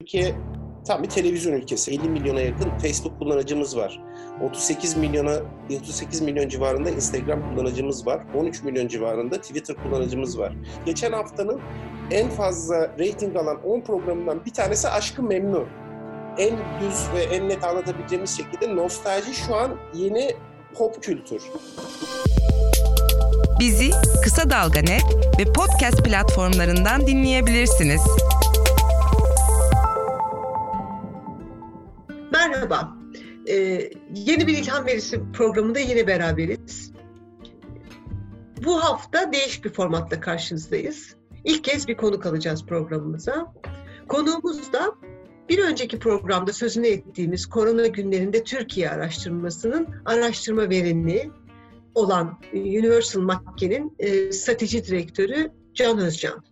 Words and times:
Türkiye 0.00 0.34
tam 0.86 1.02
bir 1.02 1.08
televizyon 1.08 1.52
ülkesi. 1.52 1.90
50 1.90 2.08
milyona 2.08 2.40
yakın 2.40 2.78
Facebook 2.78 3.18
kullanıcımız 3.18 3.76
var. 3.76 4.00
38 4.44 4.96
milyona 4.96 5.36
38 5.80 6.20
milyon 6.20 6.48
civarında 6.48 6.90
Instagram 6.90 7.54
kullanıcımız 7.54 8.06
var. 8.06 8.22
13 8.34 8.62
milyon 8.62 8.88
civarında 8.88 9.40
Twitter 9.40 9.76
kullanıcımız 9.76 10.38
var. 10.38 10.52
Geçen 10.86 11.12
haftanın 11.12 11.60
en 12.10 12.30
fazla 12.30 12.90
rating 12.98 13.36
alan 13.36 13.64
10 13.64 13.80
programından 13.80 14.44
bir 14.44 14.52
tanesi 14.52 14.88
Aşkı 14.88 15.22
Memnu. 15.22 15.66
En 16.38 16.56
düz 16.80 17.06
ve 17.14 17.22
en 17.22 17.48
net 17.48 17.64
anlatabileceğimiz 17.64 18.36
şekilde 18.36 18.76
nostalji 18.76 19.34
şu 19.34 19.54
an 19.54 19.76
yeni 19.94 20.34
pop 20.74 21.02
kültür. 21.02 21.42
Bizi 23.60 23.90
Kısa 24.24 24.50
Dalga 24.50 24.80
Net 24.80 25.04
ve 25.38 25.52
podcast 25.52 26.04
platformlarından 26.04 27.06
dinleyebilirsiniz. 27.06 28.00
Merhaba. 32.70 32.96
Ee, 33.48 33.90
yeni 34.14 34.46
bir 34.46 34.58
ilham 34.58 34.86
verisi 34.86 35.20
programında 35.32 35.78
yine 35.78 36.06
beraberiz. 36.06 36.92
Bu 38.64 38.84
hafta 38.84 39.32
değişik 39.32 39.64
bir 39.64 39.72
formatla 39.72 40.20
karşınızdayız. 40.20 41.16
İlk 41.44 41.64
kez 41.64 41.88
bir 41.88 41.96
konuk 41.96 42.26
alacağız 42.26 42.66
programımıza. 42.66 43.52
Konuğumuz 44.08 44.72
da 44.72 44.94
bir 45.48 45.58
önceki 45.58 45.98
programda 45.98 46.52
sözünü 46.52 46.86
ettiğimiz 46.86 47.46
korona 47.46 47.86
günlerinde 47.86 48.44
Türkiye 48.44 48.90
araştırmasının 48.90 49.88
araştırma 50.04 50.70
vereni 50.70 51.30
olan 51.94 52.38
Universal 52.52 53.20
Makke'nin 53.20 53.96
e, 53.98 54.32
strateji 54.32 54.84
direktörü 54.84 55.50
Can 55.74 55.98
Özcan. 55.98 56.44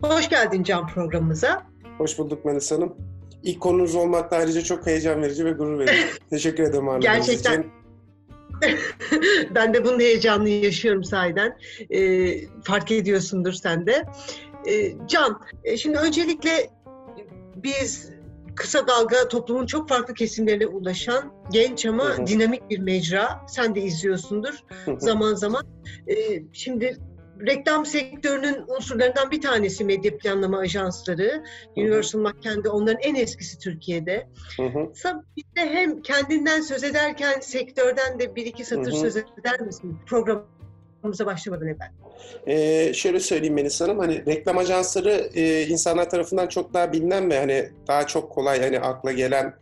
Hoş 0.00 0.28
geldin 0.28 0.62
Can 0.62 0.86
programımıza. 0.86 1.66
Hoş 1.98 2.18
bulduk 2.18 2.44
Melis 2.44 2.72
Hanım. 2.72 3.13
İlk 3.44 3.60
konunuz 3.60 3.94
olmak 3.94 4.30
da 4.30 4.36
ayrıca 4.36 4.62
çok 4.62 4.86
heyecan 4.86 5.22
verici 5.22 5.44
ve 5.44 5.52
gurur 5.52 5.78
verici. 5.78 6.06
Teşekkür 6.30 6.62
ederim 6.62 6.88
ağırladığınız 6.88 7.26
Gerçekten. 7.26 7.60
için. 7.60 7.70
ben 9.54 9.74
de 9.74 9.84
bunun 9.84 10.00
heyecanını 10.00 10.48
yaşıyorum 10.48 11.04
sahiden. 11.04 11.58
E, 11.90 12.30
fark 12.62 12.90
ediyorsundur 12.90 13.52
sen 13.52 13.86
de. 13.86 14.04
E, 14.66 14.92
Can, 15.08 15.40
e, 15.64 15.76
şimdi 15.76 15.98
öncelikle 15.98 16.70
biz 17.56 18.10
kısa 18.56 18.88
dalga 18.88 19.28
toplumun 19.28 19.66
çok 19.66 19.88
farklı 19.88 20.14
kesimlerine 20.14 20.66
ulaşan 20.66 21.32
genç 21.52 21.86
ama 21.86 22.26
dinamik 22.26 22.70
bir 22.70 22.78
mecra. 22.78 23.40
Sen 23.48 23.74
de 23.74 23.80
izliyorsundur 23.80 24.54
zaman 24.98 25.34
zaman. 25.34 25.66
E, 26.08 26.42
şimdi 26.52 26.98
reklam 27.40 27.86
sektörünün 27.86 28.64
unsurlarından 28.76 29.30
bir 29.30 29.40
tanesi 29.40 29.84
medya 29.84 30.18
planlama 30.18 30.58
ajansları. 30.58 31.44
Universal 31.76 32.20
McKen'de 32.20 32.68
onların 32.68 33.00
en 33.02 33.14
eskisi 33.14 33.58
Türkiye'de. 33.58 34.28
Hı 34.56 34.62
hı. 34.62 34.92
Bir 35.36 35.42
de 35.42 35.74
hem 35.74 36.02
kendinden 36.02 36.60
söz 36.60 36.84
ederken 36.84 37.40
sektörden 37.40 38.18
de 38.18 38.36
bir 38.36 38.46
iki 38.46 38.64
satır 38.64 38.92
hı 38.92 38.96
hı. 38.96 39.00
söz 39.00 39.16
eder 39.16 39.60
misin 39.60 39.98
programımıza 40.06 41.26
başlamadan 41.26 41.68
evvel? 41.68 41.90
Ee, 42.46 42.92
şöyle 42.94 43.20
söyleyeyim 43.20 43.54
Melis 43.54 43.80
Hanım, 43.80 43.98
hani 43.98 44.26
reklam 44.26 44.58
ajansları 44.58 45.30
e, 45.34 45.66
insanlar 45.66 46.10
tarafından 46.10 46.48
çok 46.48 46.74
daha 46.74 46.92
bilinen 46.92 47.30
ve 47.30 47.38
hani 47.38 47.68
daha 47.88 48.06
çok 48.06 48.32
kolay 48.32 48.60
hani 48.60 48.80
akla 48.80 49.12
gelen 49.12 49.54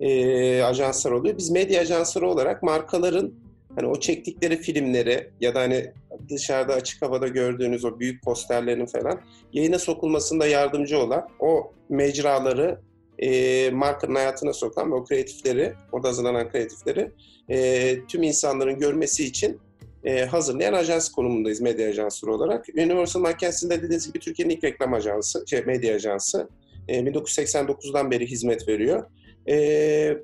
e, 0.00 0.62
ajanslar 0.62 1.12
oluyor. 1.12 1.38
Biz 1.38 1.50
medya 1.50 1.80
ajansları 1.80 2.28
olarak 2.28 2.62
markaların 2.62 3.34
hani 3.76 3.86
o 3.86 4.00
çektikleri 4.00 4.56
filmleri 4.56 5.30
ya 5.40 5.54
da 5.54 5.60
hani 5.60 5.92
dışarıda 6.28 6.74
açık 6.74 7.02
havada 7.02 7.28
gördüğünüz 7.28 7.84
o 7.84 8.00
büyük 8.00 8.22
posterlerin 8.22 8.86
falan 8.86 9.20
yayına 9.52 9.78
sokulmasında 9.78 10.46
yardımcı 10.46 10.98
olan 10.98 11.28
o 11.40 11.72
mecraları 11.88 12.80
e, 13.18 13.70
markanın 13.70 14.14
hayatına 14.14 14.52
sokan 14.52 14.90
ve 14.90 14.94
o 14.94 15.04
kreatifleri, 15.04 15.72
orada 15.92 16.08
hazırlanan 16.08 16.50
kreatifleri 16.50 17.10
e, 17.50 17.96
tüm 18.08 18.22
insanların 18.22 18.78
görmesi 18.78 19.24
için 19.24 19.60
e, 20.04 20.24
hazırlayan 20.24 20.72
ajans 20.72 21.08
konumundayız 21.08 21.60
medya 21.60 21.88
ajansı 21.88 22.30
olarak. 22.30 22.66
Universal 22.68 23.20
Mackenzie'de 23.20 23.82
dediğiniz 23.82 24.06
gibi 24.06 24.18
Türkiye'nin 24.18 24.54
ilk 24.54 24.64
reklam 24.64 24.94
ajansı, 24.94 25.44
şey, 25.46 25.64
medya 25.64 25.94
ajansı. 25.94 26.48
E, 26.88 27.00
1989'dan 27.00 28.10
beri 28.10 28.26
hizmet 28.26 28.68
veriyor. 28.68 29.04
E, 29.48 30.18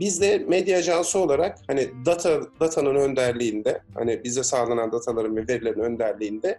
biz 0.00 0.20
de 0.20 0.38
medya 0.38 0.78
ajansı 0.78 1.18
olarak 1.18 1.58
hani 1.66 1.90
data 2.06 2.40
datanın 2.60 2.94
önderliğinde, 2.94 3.82
hani 3.94 4.24
bize 4.24 4.42
sağlanan 4.42 4.92
dataların 4.92 5.36
ve 5.36 5.48
verilerin 5.48 5.80
önderliğinde 5.80 6.58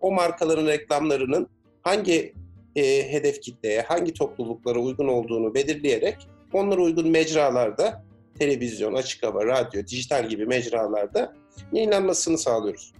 o 0.00 0.12
markaların 0.12 0.66
reklamlarının 0.66 1.48
hangi 1.82 2.34
e, 2.76 3.12
hedef 3.12 3.40
kitleye, 3.40 3.82
hangi 3.82 4.14
topluluklara 4.14 4.78
uygun 4.78 5.08
olduğunu 5.08 5.54
belirleyerek 5.54 6.16
onlara 6.52 6.80
uygun 6.80 7.08
mecralarda 7.08 8.04
televizyon, 8.38 8.94
açık 8.94 9.22
hava, 9.22 9.46
radyo, 9.46 9.86
dijital 9.86 10.28
gibi 10.28 10.46
mecralarda 10.46 11.34
yayınlanmasını 11.72 12.38
sağlıyoruz. 12.38 12.92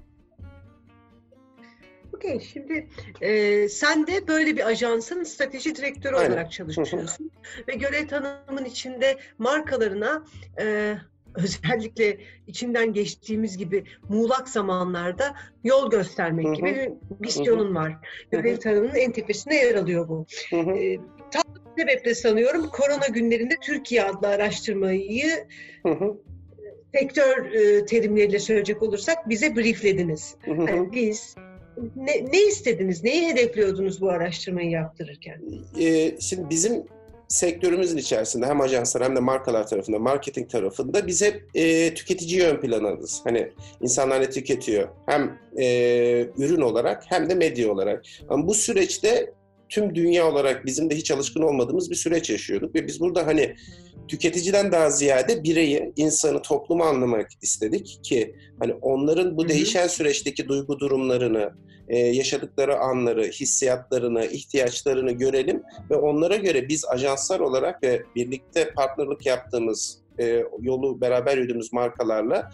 Okey, 2.19 2.41
şimdi 2.41 2.89
e, 3.21 3.69
sen 3.69 4.07
de 4.07 4.29
böyle 4.29 4.57
bir 4.57 4.67
ajansın 4.67 5.23
strateji 5.23 5.75
direktörü 5.77 6.17
Aynen. 6.17 6.31
olarak 6.31 6.53
çalışıyorsun. 6.53 7.31
Ve 7.69 7.75
görev 7.75 8.07
tanımın 8.07 8.65
içinde 8.65 9.17
markalarına 9.39 10.25
e, 10.61 10.95
özellikle 11.35 12.19
içinden 12.47 12.93
geçtiğimiz 12.93 13.59
gibi 13.59 13.85
muğlak 14.09 14.49
zamanlarda 14.49 15.35
yol 15.65 15.91
göstermek 15.91 16.57
gibi 16.57 16.67
bir 16.67 16.91
misyonun 17.21 17.75
var. 17.75 17.97
Görev 18.31 18.57
tanımının 18.57 18.95
en 18.95 19.13
tepesinde 19.13 19.55
yer 19.55 19.75
alıyor 19.75 20.09
bu. 20.09 20.27
Hı 20.51 20.61
hı. 20.61 20.71
E, 20.71 20.99
tam 21.31 21.43
sebeple 21.79 22.15
sanıyorum 22.15 22.69
korona 22.69 23.07
günlerinde 23.07 23.55
Türkiye 23.63 24.05
adlı 24.05 24.29
araştırmayı 24.29 25.47
sektör 26.95 27.53
e, 27.53 27.87
terimleriyle 27.87 28.39
söyleyecek 28.39 28.83
olursak 28.83 29.29
bize 29.29 29.57
brieflediniz. 29.57 30.37
Hı 30.45 30.51
hı. 30.51 30.71
Yani 30.71 30.93
biz 30.93 31.35
ne, 31.97 32.25
ne 32.33 32.43
istediniz, 32.47 33.05
neyi 33.05 33.29
hedefliyordunuz 33.29 34.01
bu 34.01 34.11
araştırmayı 34.11 34.71
yaptırırken? 34.71 35.41
Ee, 35.81 36.21
şimdi 36.21 36.51
bizim 36.51 36.85
sektörümüzün 37.29 37.97
içerisinde 37.97 38.47
hem 38.47 38.61
ajanslar 38.61 39.05
hem 39.05 39.17
de 39.17 39.21
markalar 39.21 39.67
tarafında, 39.67 39.99
marketing 39.99 40.51
tarafında 40.51 41.07
biz 41.07 41.23
hep 41.23 41.45
e, 41.55 41.95
tüketiciyi 41.95 42.43
ön 42.43 42.61
plana 42.61 42.89
alırız. 42.89 43.21
Hani 43.25 43.53
insanlar 43.81 44.21
ne 44.21 44.31
tüketiyor? 44.31 44.89
Hem 45.07 45.39
e, 45.57 45.67
ürün 46.39 46.61
olarak 46.61 47.05
hem 47.07 47.31
de 47.31 47.35
medya 47.35 47.73
olarak. 47.73 48.05
Ama 48.29 48.47
bu 48.47 48.55
süreçte 48.55 49.33
tüm 49.69 49.95
dünya 49.95 50.29
olarak 50.29 50.67
bizim 50.67 50.91
de 50.91 50.97
hiç 50.97 51.11
alışkın 51.11 51.43
olmadığımız 51.43 51.91
bir 51.91 51.97
süreç 51.97 52.31
yaşıyorduk 52.31 52.75
ve 52.75 52.87
biz 52.87 53.01
burada 53.01 53.27
hani 53.27 53.55
tüketiciden 54.09 54.73
daha 54.73 54.91
ziyade 54.91 55.45
bireyi, 55.45 55.93
insanı, 55.97 56.43
toplumu 56.43 56.85
anlamak 56.85 57.31
istedik 57.43 58.01
ki 58.03 58.35
hani 58.59 58.75
onların 58.75 59.37
bu 59.37 59.49
değişen 59.49 59.87
süreçteki 59.87 60.49
duygu 60.49 60.79
durumlarını, 60.79 61.53
e, 61.89 61.99
yaşadıkları 61.99 62.79
anları, 62.79 63.25
hissiyatlarını, 63.25 64.25
ihtiyaçlarını 64.27 65.13
görelim 65.13 65.63
ve 65.91 65.97
onlara 65.97 66.37
göre 66.37 66.69
biz 66.69 66.85
ajanslar 66.85 67.41
olarak 67.41 67.83
ve 67.83 68.03
birlikte 68.17 68.71
partnerlik 68.71 69.27
yaptığımız 69.27 69.99
e, 70.21 70.45
yolu 70.61 71.01
beraber 71.01 71.37
yürüdüğümüz 71.37 71.73
markalarla 71.73 72.51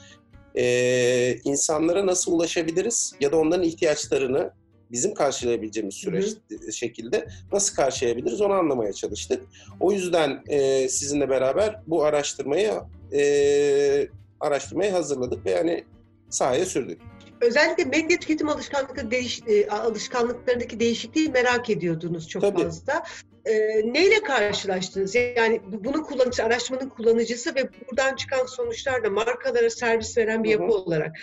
e, 0.56 1.36
insanlara 1.44 2.06
nasıl 2.06 2.32
ulaşabiliriz 2.32 3.14
ya 3.20 3.32
da 3.32 3.36
onların 3.36 3.64
ihtiyaçlarını 3.64 4.50
bizim 4.94 5.14
karşılayabileceğimiz 5.14 5.94
süreç 5.94 6.26
hı 6.26 6.56
hı. 6.66 6.72
şekilde 6.72 7.28
nasıl 7.52 7.76
karşılayabiliriz 7.76 8.40
onu 8.40 8.52
anlamaya 8.52 8.92
çalıştık. 8.92 9.42
O 9.80 9.92
yüzden 9.92 10.42
e, 10.46 10.88
sizinle 10.88 11.28
beraber 11.28 11.80
bu 11.86 12.04
araştırmayı 12.04 12.72
e, 13.12 14.08
araştırmayı 14.40 14.92
hazırladık 14.92 15.46
ve 15.46 15.50
yani 15.50 15.84
sahaya 16.30 16.66
sürdük. 16.66 17.00
Özellikle 17.40 17.84
medya 17.84 18.18
tüketim 18.18 18.48
alışkanlıkları 18.48 19.10
değiş, 19.10 19.40
e, 19.46 19.68
alışkanlıklarındaki 19.68 20.80
değişikliği 20.80 21.28
merak 21.28 21.70
ediyordunuz 21.70 22.28
çok 22.28 22.42
Tabii. 22.42 22.62
fazla. 22.62 23.04
E, 23.44 23.52
neyle 23.92 24.22
karşılaştınız? 24.22 25.14
Yani 25.14 25.60
bunun 25.84 26.02
kullanıcısı, 26.02 26.44
araştırmanın 26.44 26.88
kullanıcısı 26.88 27.54
ve 27.54 27.68
buradan 27.90 28.16
çıkan 28.16 28.46
sonuçlar 28.46 29.04
da 29.04 29.10
markalara 29.10 29.70
servis 29.70 30.18
veren 30.18 30.44
bir 30.44 30.50
yapı 30.50 30.64
Hı-hı. 30.64 30.72
olarak 30.72 31.16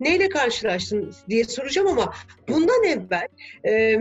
neyle 0.00 0.28
karşılaştın 0.28 1.14
diye 1.28 1.44
soracağım 1.44 1.88
ama 1.88 2.14
bundan 2.48 2.84
evvel 2.84 3.28
e, 3.64 4.00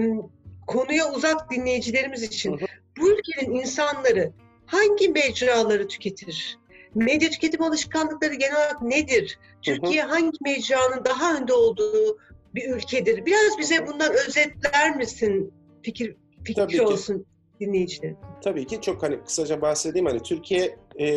konuya 0.68 1.12
uzak 1.14 1.52
dinleyicilerimiz 1.52 2.24
için 2.24 2.52
hı 2.52 2.56
hı. 2.56 2.68
bu 3.00 3.10
ülkenin 3.10 3.56
insanları 3.56 4.32
hangi 4.66 5.10
mecraları 5.10 5.88
tüketir? 5.88 6.58
Medya 6.96 7.30
tüketim 7.30 7.64
alışkanlıkları 7.64 8.34
genel 8.34 8.56
olarak 8.56 8.82
nedir? 8.82 9.40
Türkiye 9.62 10.04
hı 10.04 10.08
hangi 10.08 10.38
mecranın 10.42 11.06
daha 11.06 11.36
önde 11.36 11.54
olduğu 11.54 12.18
bir 12.56 12.70
ülkedir? 12.70 13.26
Biraz 13.26 13.60
bize 13.60 13.88
bundan 13.88 14.14
özetler 14.28 14.96
misin? 14.96 15.54
Fikir 15.84 16.16
fikir 16.44 16.62
Tabii 16.62 16.82
olsun 16.82 17.20
ki. 17.20 17.26
dinleyicilerin. 17.60 18.18
Tabii 18.44 18.68
ki 18.68 18.82
çok 18.82 19.04
hani 19.04 19.24
kısaca 19.24 19.62
bahsedeyim 19.62 20.06
hani 20.06 20.22
Türkiye 20.24 20.76
e, 21.00 21.08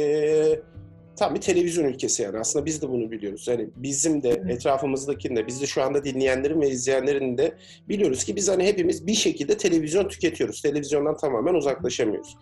tam 1.19 1.35
bir 1.35 1.41
televizyon 1.41 1.85
ülkesi 1.85 2.23
yani. 2.23 2.38
Aslında 2.38 2.67
biz 2.67 2.82
de 2.82 2.88
bunu 2.88 3.11
biliyoruz. 3.11 3.49
Yani 3.49 3.69
bizim 3.76 4.23
de 4.23 4.43
etrafımızdakinin 4.49 5.37
de, 5.37 5.47
biz 5.47 5.62
de 5.62 5.67
şu 5.67 5.82
anda 5.82 6.05
dinleyenlerin 6.05 6.61
ve 6.61 6.70
izleyenlerin 6.70 7.38
de 7.38 7.55
biliyoruz 7.88 8.25
ki 8.25 8.37
biz 8.37 8.49
hani 8.49 8.67
hepimiz 8.67 9.06
bir 9.06 9.15
şekilde 9.15 9.56
televizyon 9.56 10.09
tüketiyoruz. 10.09 10.62
Televizyondan 10.62 11.17
tamamen 11.17 11.55
uzaklaşamıyoruz. 11.55 12.37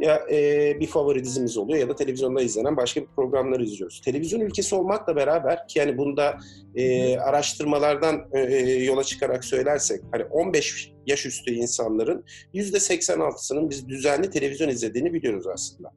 Ya 0.00 0.20
e, 0.30 0.80
bir 0.80 0.86
favori 0.86 1.24
dizimiz 1.24 1.56
oluyor 1.56 1.78
ya 1.78 1.88
da 1.88 1.94
televizyonda 1.94 2.42
izlenen 2.42 2.76
başka 2.76 3.00
bir 3.00 3.06
programları 3.16 3.64
izliyoruz. 3.64 4.00
Televizyon 4.04 4.40
ülkesi 4.40 4.74
olmakla 4.74 5.16
beraber 5.16 5.68
ki 5.68 5.78
yani 5.78 5.98
bunda 5.98 6.38
e, 6.74 7.16
araştırmalardan 7.18 8.28
e, 8.32 8.40
yola 8.62 9.04
çıkarak 9.04 9.44
söylersek 9.44 10.00
hani 10.12 10.24
15 10.24 10.92
yaş 11.06 11.26
üstü 11.26 11.54
insanların 11.54 12.24
%86'sının 12.54 13.70
biz 13.70 13.88
düzenli 13.88 14.30
televizyon 14.30 14.68
izlediğini 14.68 15.12
biliyoruz 15.12 15.46
aslında. 15.46 15.92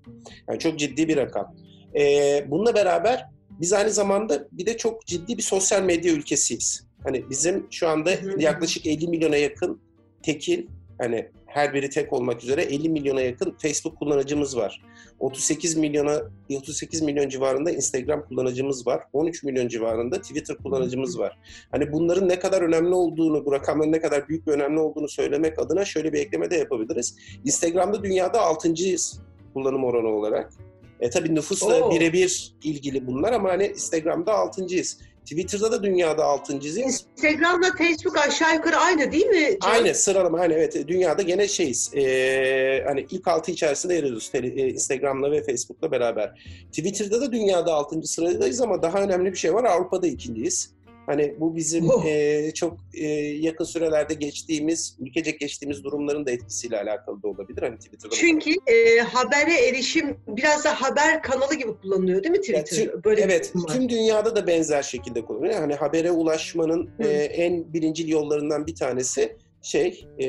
Yani 0.49 0.59
çok 0.59 0.79
ciddi 0.79 1.07
bir 1.07 1.17
rakam. 1.17 1.55
Ee, 1.97 2.45
bununla 2.47 2.75
beraber 2.75 3.25
biz 3.49 3.73
aynı 3.73 3.89
zamanda 3.89 4.47
bir 4.51 4.65
de 4.65 4.77
çok 4.77 5.05
ciddi 5.05 5.37
bir 5.37 5.43
sosyal 5.43 5.83
medya 5.83 6.13
ülkesiyiz. 6.13 6.87
Hani 7.03 7.29
bizim 7.29 7.67
şu 7.71 7.87
anda 7.87 8.11
yaklaşık 8.37 8.87
50 8.87 9.07
milyona 9.07 9.37
yakın 9.37 9.81
tekil, 10.23 10.67
hani 10.97 11.29
her 11.45 11.73
biri 11.73 11.89
tek 11.89 12.13
olmak 12.13 12.43
üzere 12.43 12.61
50 12.61 12.89
milyona 12.89 13.21
yakın 13.21 13.55
Facebook 13.61 13.97
kullanıcımız 13.97 14.57
var. 14.57 14.81
38 15.19 15.77
milyona 15.77 16.21
38 16.57 17.01
milyon 17.01 17.29
civarında 17.29 17.71
Instagram 17.71 18.25
kullanıcımız 18.27 18.87
var. 18.87 19.03
13 19.13 19.43
milyon 19.43 19.67
civarında 19.67 20.21
Twitter 20.21 20.57
kullanıcımız 20.57 21.19
var. 21.19 21.39
Hani 21.71 21.91
bunların 21.91 22.29
ne 22.29 22.39
kadar 22.39 22.61
önemli 22.61 22.93
olduğunu, 22.93 23.45
bu 23.45 23.51
rakamların 23.51 23.91
ne 23.91 24.01
kadar 24.01 24.27
büyük 24.27 24.47
ve 24.47 24.51
önemli 24.51 24.79
olduğunu 24.79 25.09
söylemek 25.09 25.59
adına 25.59 25.85
şöyle 25.85 26.13
bir 26.13 26.19
ekleme 26.19 26.51
de 26.51 26.55
yapabiliriz. 26.55 27.15
Instagram'da 27.45 28.03
dünyada 28.03 28.37
6.'yız 28.37 29.21
kullanım 29.53 29.83
oranı 29.83 30.07
olarak. 30.07 30.53
E 30.99 31.09
tabii 31.09 31.35
nüfusla 31.35 31.83
Oo. 31.83 31.91
birebir 31.91 32.53
ilgili 32.63 33.07
bunlar 33.07 33.33
ama 33.33 33.49
hani 33.49 33.67
Instagram'da 33.67 34.31
6.'yız. 34.31 34.97
Twitter'da 35.25 35.71
da 35.71 35.83
dünyada 35.83 36.21
6.'yız. 36.21 36.77
Instagram'la 36.77 37.67
Facebook 37.77 38.17
aşağı 38.17 38.55
yukarı 38.55 38.77
aynı 38.77 39.11
değil 39.11 39.25
mi? 39.25 39.57
Can? 39.63 39.71
Aynı 39.71 39.95
sıralama 39.95 40.39
hani 40.39 40.53
evet 40.53 40.87
dünyada 40.87 41.21
gene 41.21 41.47
şeyiz. 41.47 41.91
Ee, 41.95 42.83
hani 42.87 43.05
ilk 43.11 43.27
altı 43.27 43.51
içerisinde 43.51 43.93
yer 43.93 44.03
alıyoruz 44.03 44.31
e, 44.33 44.69
Instagram'la 44.69 45.31
ve 45.31 45.43
Facebook'la 45.43 45.91
beraber. 45.91 46.39
Twitter'da 46.67 47.21
da 47.21 47.31
dünyada 47.31 47.73
altıncı 47.73 48.07
sıradayız 48.07 48.61
ama 48.61 48.81
daha 48.81 49.01
önemli 49.01 49.31
bir 49.31 49.37
şey 49.37 49.53
var 49.53 49.63
Avrupa'da 49.63 50.07
ikinciyiz. 50.07 50.73
Hani 51.05 51.35
bu 51.39 51.55
bizim 51.55 51.89
Oh. 51.89 52.05
e, 52.05 52.51
çok 52.53 52.77
e, 52.93 53.07
yakın 53.17 53.65
sürelerde 53.65 54.13
geçtiğimiz, 54.13 54.97
ülkecek 54.99 55.39
geçtiğimiz 55.39 55.83
durumların 55.83 56.25
da 56.25 56.31
etkisiyle 56.31 56.81
alakalı 56.81 57.23
da 57.23 57.27
olabilir. 57.27 57.61
Hani 57.61 57.75
Twitter'da 57.77 58.15
Çünkü 58.15 58.51
e, 58.67 58.99
habere 58.99 59.67
erişim 59.67 60.17
biraz 60.27 60.65
da 60.65 60.81
haber 60.81 61.21
kanalı 61.23 61.55
gibi 61.55 61.71
kullanılıyor 61.81 62.23
değil 62.23 62.31
mi 62.31 62.41
Twitter? 62.41 62.65
tüm- 62.65 63.03
Böyle 63.03 63.21
evet, 63.21 63.53
tüm 63.67 63.89
dünyada 63.89 64.35
da 64.35 64.47
benzer 64.47 64.83
şekilde 64.83 65.25
kullanılıyor. 65.25 65.53
Hani 65.59 65.75
habere 65.75 66.11
ulaşmanın 66.11 66.89
Hı. 66.97 67.03
e, 67.07 67.13
en 67.23 67.73
birincil 67.73 68.07
yollarından 68.07 68.67
bir 68.67 68.75
tanesi 68.75 69.37
şey 69.61 70.05
e, 70.19 70.27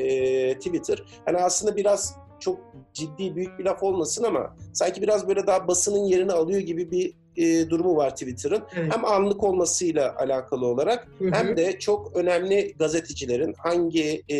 Twitter. 0.57 1.03
Hani 1.25 1.37
aslında 1.37 1.75
biraz 1.77 2.15
çok 2.39 2.59
ciddi 2.93 3.35
büyük 3.35 3.59
bir 3.59 3.63
laf 3.65 3.83
olmasın 3.83 4.23
ama 4.23 4.55
sanki 4.73 5.01
biraz 5.01 5.27
böyle 5.27 5.47
daha 5.47 5.67
basının 5.67 6.03
yerini 6.05 6.31
alıyor 6.31 6.59
gibi 6.59 6.91
bir 6.91 7.13
e, 7.37 7.69
durumu 7.69 7.95
var 7.95 8.09
Twitter'ın. 8.09 8.63
Evet. 8.75 8.93
Hem 8.93 9.05
anlık 9.05 9.43
olmasıyla 9.43 10.15
alakalı 10.15 10.65
olarak 10.65 11.07
Hı 11.19 11.25
hı. 11.25 11.31
hem 11.31 11.57
de 11.57 11.79
çok 11.79 12.17
önemli 12.17 12.75
gazetecilerin 12.79 13.53
hangi 13.57 14.23
e, 14.29 14.37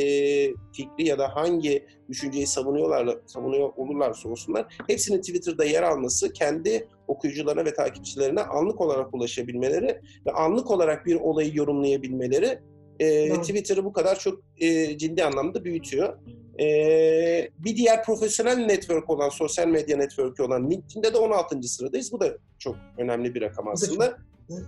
fikri 0.73 1.07
ya 1.07 1.19
da 1.19 1.35
hangi 1.35 1.85
düşünceyi 2.09 2.47
savunuyorlar 2.47 3.17
savunuyor 3.25 3.69
olurlarsa 3.75 4.29
olsunlar 4.29 4.65
hepsinin 4.87 5.21
Twitter'da 5.21 5.65
yer 5.65 5.83
alması 5.83 6.33
kendi 6.33 6.87
okuyucularına 7.07 7.65
ve 7.65 7.73
takipçilerine 7.73 8.41
anlık 8.41 8.81
olarak 8.81 9.13
ulaşabilmeleri 9.13 10.01
ve 10.25 10.31
anlık 10.31 10.71
olarak 10.71 11.05
bir 11.05 11.15
olayı 11.15 11.51
yorumlayabilmeleri 11.55 12.59
e. 12.99 13.33
Twitter'ı 13.33 13.85
bu 13.85 13.93
kadar 13.93 14.19
çok 14.19 14.39
e, 14.57 14.97
ciddi 14.97 15.23
anlamda 15.23 15.63
büyütüyor. 15.63 16.17
E, 16.59 17.49
bir 17.59 17.75
diğer 17.75 18.03
profesyonel 18.03 18.57
network 18.57 19.09
olan, 19.09 19.29
sosyal 19.29 19.67
medya 19.67 19.97
network'ü 19.97 20.43
olan 20.43 20.71
LinkedIn'de 20.71 21.13
de 21.13 21.17
16. 21.17 21.63
sıradayız. 21.63 22.11
Bu 22.11 22.19
da 22.19 22.37
çok 22.59 22.75
önemli 22.97 23.35
bir 23.35 23.41
rakam 23.41 23.65
da 23.65 23.71
aslında. 23.71 24.17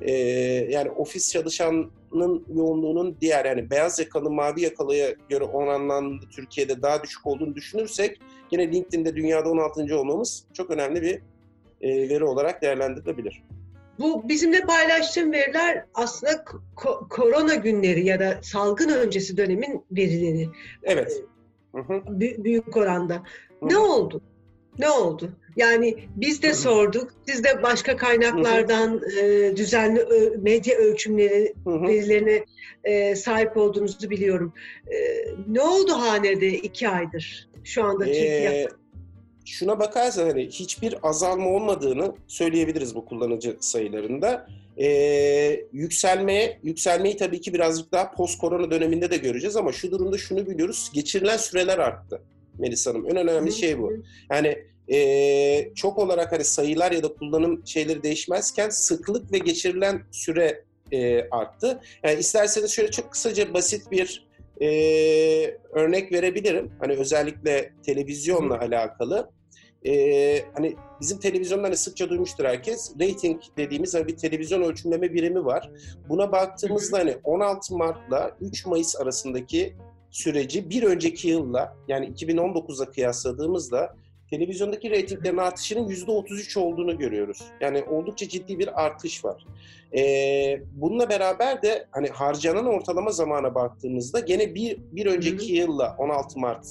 E, 0.01 0.11
yani 0.69 0.91
ofis 0.91 1.31
çalışanının 1.31 2.45
yoğunluğunun 2.55 3.17
diğer 3.21 3.45
yani 3.45 3.69
beyaz 3.69 3.99
yakalı, 3.99 4.31
mavi 4.31 4.61
yakalıya 4.61 5.15
göre 5.29 5.43
oranlandı 5.43 6.25
Türkiye'de 6.35 6.81
daha 6.81 7.03
düşük 7.03 7.27
olduğunu 7.27 7.55
düşünürsek 7.55 8.19
yine 8.51 8.71
LinkedIn'de 8.71 9.15
dünyada 9.15 9.49
16. 9.49 9.97
olmamız 9.99 10.43
çok 10.53 10.71
önemli 10.71 11.01
bir 11.01 11.21
e, 11.81 12.09
veri 12.09 12.23
olarak 12.23 12.61
değerlendirilebilir. 12.61 13.43
Bu 13.99 14.29
bizimle 14.29 14.61
paylaştığın 14.61 15.31
veriler 15.31 15.85
aslında 15.93 16.31
ko- 16.75 17.09
korona 17.09 17.55
günleri 17.55 18.05
ya 18.05 18.19
da 18.19 18.39
salgın 18.41 18.89
öncesi 18.89 19.37
dönemin 19.37 19.85
verileri 19.91 20.49
Evet. 20.83 21.23
Hı 21.77 21.93
hı. 21.93 21.93
bü- 21.93 22.43
büyük 22.43 22.77
oranda. 22.77 23.13
Hı 23.15 23.69
Ne 23.69 23.77
oldu? 23.77 24.21
Ne 24.79 24.89
oldu? 24.89 25.31
Yani 25.55 25.95
biz 26.15 26.43
de 26.43 26.53
sorduk, 26.53 27.13
siz 27.27 27.43
de 27.43 27.63
başka 27.63 27.97
kaynaklardan 27.97 29.01
e, 29.21 29.53
düzenli 29.57 29.99
ö- 29.99 30.37
medya 30.37 30.77
ölçümleri 30.77 31.53
verilerine 31.65 32.45
e, 32.83 33.15
sahip 33.15 33.57
olduğunuzu 33.57 34.09
biliyorum. 34.09 34.53
E, 34.91 34.95
ne 35.47 35.61
oldu 35.61 35.91
hanede 35.93 36.47
iki 36.47 36.89
aydır 36.89 37.49
şu 37.63 37.83
anda 37.83 38.05
Türkiye? 38.05 38.49
Ee, 38.49 38.67
şuna 39.47 39.79
bakarsan 39.79 40.27
hani 40.27 40.47
hiçbir 40.47 40.95
azalma 41.03 41.49
olmadığını 41.49 42.15
söyleyebiliriz 42.27 42.95
bu 42.95 43.05
kullanıcı 43.05 43.57
sayılarında. 43.59 44.47
Ee, 44.77 45.61
yükselmeye, 45.73 46.59
yükselmeyi 46.63 47.17
tabii 47.17 47.41
ki 47.41 47.53
birazcık 47.53 47.91
daha 47.91 48.11
post 48.11 48.39
korona 48.39 48.71
döneminde 48.71 49.11
de 49.11 49.17
göreceğiz 49.17 49.55
ama 49.55 49.71
şu 49.71 49.91
durumda 49.91 50.17
şunu 50.17 50.47
biliyoruz. 50.47 50.91
Geçirilen 50.93 51.37
süreler 51.37 51.77
arttı 51.77 52.21
Melis 52.59 52.87
Hanım. 52.87 53.09
En 53.09 53.15
önemli 53.15 53.51
şey 53.51 53.79
bu. 53.79 53.93
Yani 54.31 54.57
e, 54.91 55.73
çok 55.75 55.97
olarak 55.97 56.31
hani 56.31 56.43
sayılar 56.43 56.91
ya 56.91 57.03
da 57.03 57.13
kullanım 57.13 57.67
şeyleri 57.67 58.03
değişmezken 58.03 58.69
sıklık 58.69 59.31
ve 59.31 59.37
geçirilen 59.37 60.01
süre 60.11 60.63
e, 60.91 61.29
arttı. 61.29 61.79
Yani 62.03 62.19
isterseniz 62.19 62.71
şöyle 62.71 62.91
çok 62.91 63.11
kısaca 63.11 63.53
basit 63.53 63.91
bir 63.91 64.27
e, 64.61 64.67
örnek 65.71 66.11
verebilirim. 66.11 66.71
Hani 66.79 66.93
özellikle 66.93 67.73
televizyonla 67.85 68.59
alakalı. 68.59 69.36
E, 69.87 70.45
hani 70.53 70.75
bizim 71.01 71.19
televizyonda 71.19 71.67
hani 71.67 71.77
sıkça 71.77 72.09
duymuştur 72.09 72.45
herkes. 72.45 72.93
Rating 73.01 73.41
dediğimiz 73.57 73.95
hani 73.95 74.07
bir 74.07 74.17
televizyon 74.17 74.61
ölçümleme 74.61 75.13
birimi 75.13 75.45
var. 75.45 75.71
Buna 76.09 76.31
baktığımızda 76.31 76.97
hani 76.97 77.17
16 77.23 77.77
Mart'la 77.77 78.37
3 78.41 78.65
Mayıs 78.65 78.95
arasındaki 78.95 79.75
süreci 80.11 80.69
bir 80.69 80.83
önceki 80.83 81.27
yılla 81.27 81.75
yani 81.87 82.07
2019'a 82.07 82.91
kıyasladığımızda 82.91 83.95
televizyondaki 84.29 84.89
reytinglerin 84.89 85.37
artışının 85.37 85.87
%33 85.89 86.59
olduğunu 86.59 86.97
görüyoruz. 86.97 87.43
Yani 87.61 87.83
oldukça 87.83 88.29
ciddi 88.29 88.59
bir 88.59 88.85
artış 88.85 89.25
var. 89.25 89.45
Ee, 89.97 90.61
bununla 90.75 91.09
beraber 91.09 91.61
de 91.61 91.87
hani 91.91 92.07
harcanan 92.07 92.65
ortalama 92.65 93.11
zamana 93.11 93.55
baktığımızda 93.55 94.19
gene 94.19 94.55
bir, 94.55 94.77
bir 94.91 95.05
önceki 95.05 95.53
yılla 95.53 95.95
16 95.97 96.39
Mart 96.39 96.65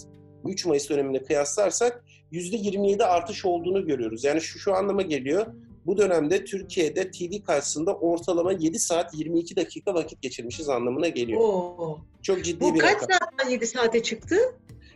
3 0.45 0.67
Mayıs 0.67 0.91
dönemine 0.91 1.23
kıyaslarsak 1.23 2.05
%27 2.33 3.05
artış 3.05 3.45
olduğunu 3.45 3.87
görüyoruz. 3.87 4.25
Yani 4.25 4.41
şu 4.41 4.59
şu 4.59 4.75
anlama 4.75 5.03
geliyor. 5.03 5.47
Bu 5.87 5.97
dönemde 5.97 6.45
Türkiye'de 6.45 7.11
TV 7.11 7.43
karşısında 7.47 7.95
ortalama 7.95 8.53
7 8.53 8.79
saat 8.79 9.15
22 9.15 9.57
dakika 9.57 9.95
vakit 9.95 10.23
geçirmişiz 10.23 10.69
anlamına 10.69 11.09
geliyor. 11.09 11.41
Oo. 11.41 11.99
Çok 12.23 12.45
ciddi 12.45 12.61
Bu 12.61 12.75
bir 12.75 12.79
kaç 12.81 12.95
rakam. 12.95 13.09
saatten 13.21 13.51
7 13.51 13.67
saate 13.67 14.03
çıktı? 14.03 14.37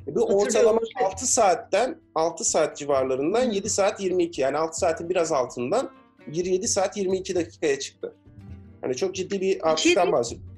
Bu 0.06 0.20
Hatırlıyorum. 0.20 0.36
ortalama 0.46 0.80
6 1.04 1.26
saatten 1.26 2.00
6 2.14 2.44
saat 2.44 2.76
civarlarından 2.76 3.50
7 3.50 3.70
saat 3.70 4.00
22 4.00 4.40
yani 4.40 4.56
6 4.56 4.78
saatin 4.78 5.08
biraz 5.08 5.32
altından 5.32 5.90
27 6.32 6.68
saat 6.68 6.96
22 6.96 7.34
dakikaya 7.34 7.78
çıktı. 7.78 8.14
Hani 8.80 8.96
çok 8.96 9.14
ciddi 9.14 9.40
bir 9.40 9.68
artıştan 9.70 10.06
İçerik- 10.08 10.12
bahsediyoruz. 10.12 10.49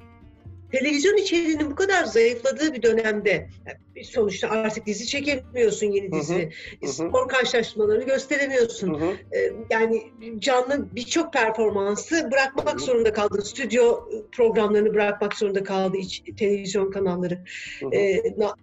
Televizyon 0.72 1.16
içeriğinin 1.16 1.70
bu 1.70 1.74
kadar 1.74 2.04
zayıfladığı 2.04 2.72
bir 2.74 2.82
dönemde 2.82 3.30
yani 3.66 4.04
sonuçta 4.04 4.48
artık 4.48 4.86
dizi 4.86 5.06
çekemiyorsun 5.06 5.86
yeni 5.86 6.10
Hı 6.12 6.16
hı, 6.16 6.20
dizi. 6.20 6.50
hı. 6.82 6.88
Spor 6.88 7.28
karşılaşmalarını 7.28 8.04
gösteremiyorsun. 8.04 8.94
Hı 9.00 9.04
hı. 9.06 9.12
Ee, 9.36 9.52
yani 9.70 10.02
canlı 10.38 10.96
birçok 10.96 11.32
performansı 11.32 12.30
bırakmak 12.32 12.70
Hı 12.70 12.82
hı. 12.82 12.86
zorunda 12.86 13.12
kaldı. 13.12 13.42
Stüdyo 13.42 14.00
programlarını 14.32 14.94
bırakmak 14.94 15.34
zorunda 15.34 15.64
kaldı 15.64 15.96
iç, 15.96 16.22
televizyon 16.38 16.90
kanalları. 16.90 17.44
Hı 17.80 17.86
hı. 17.86 17.94
Ee, 17.94 18.22
na- 18.36 18.54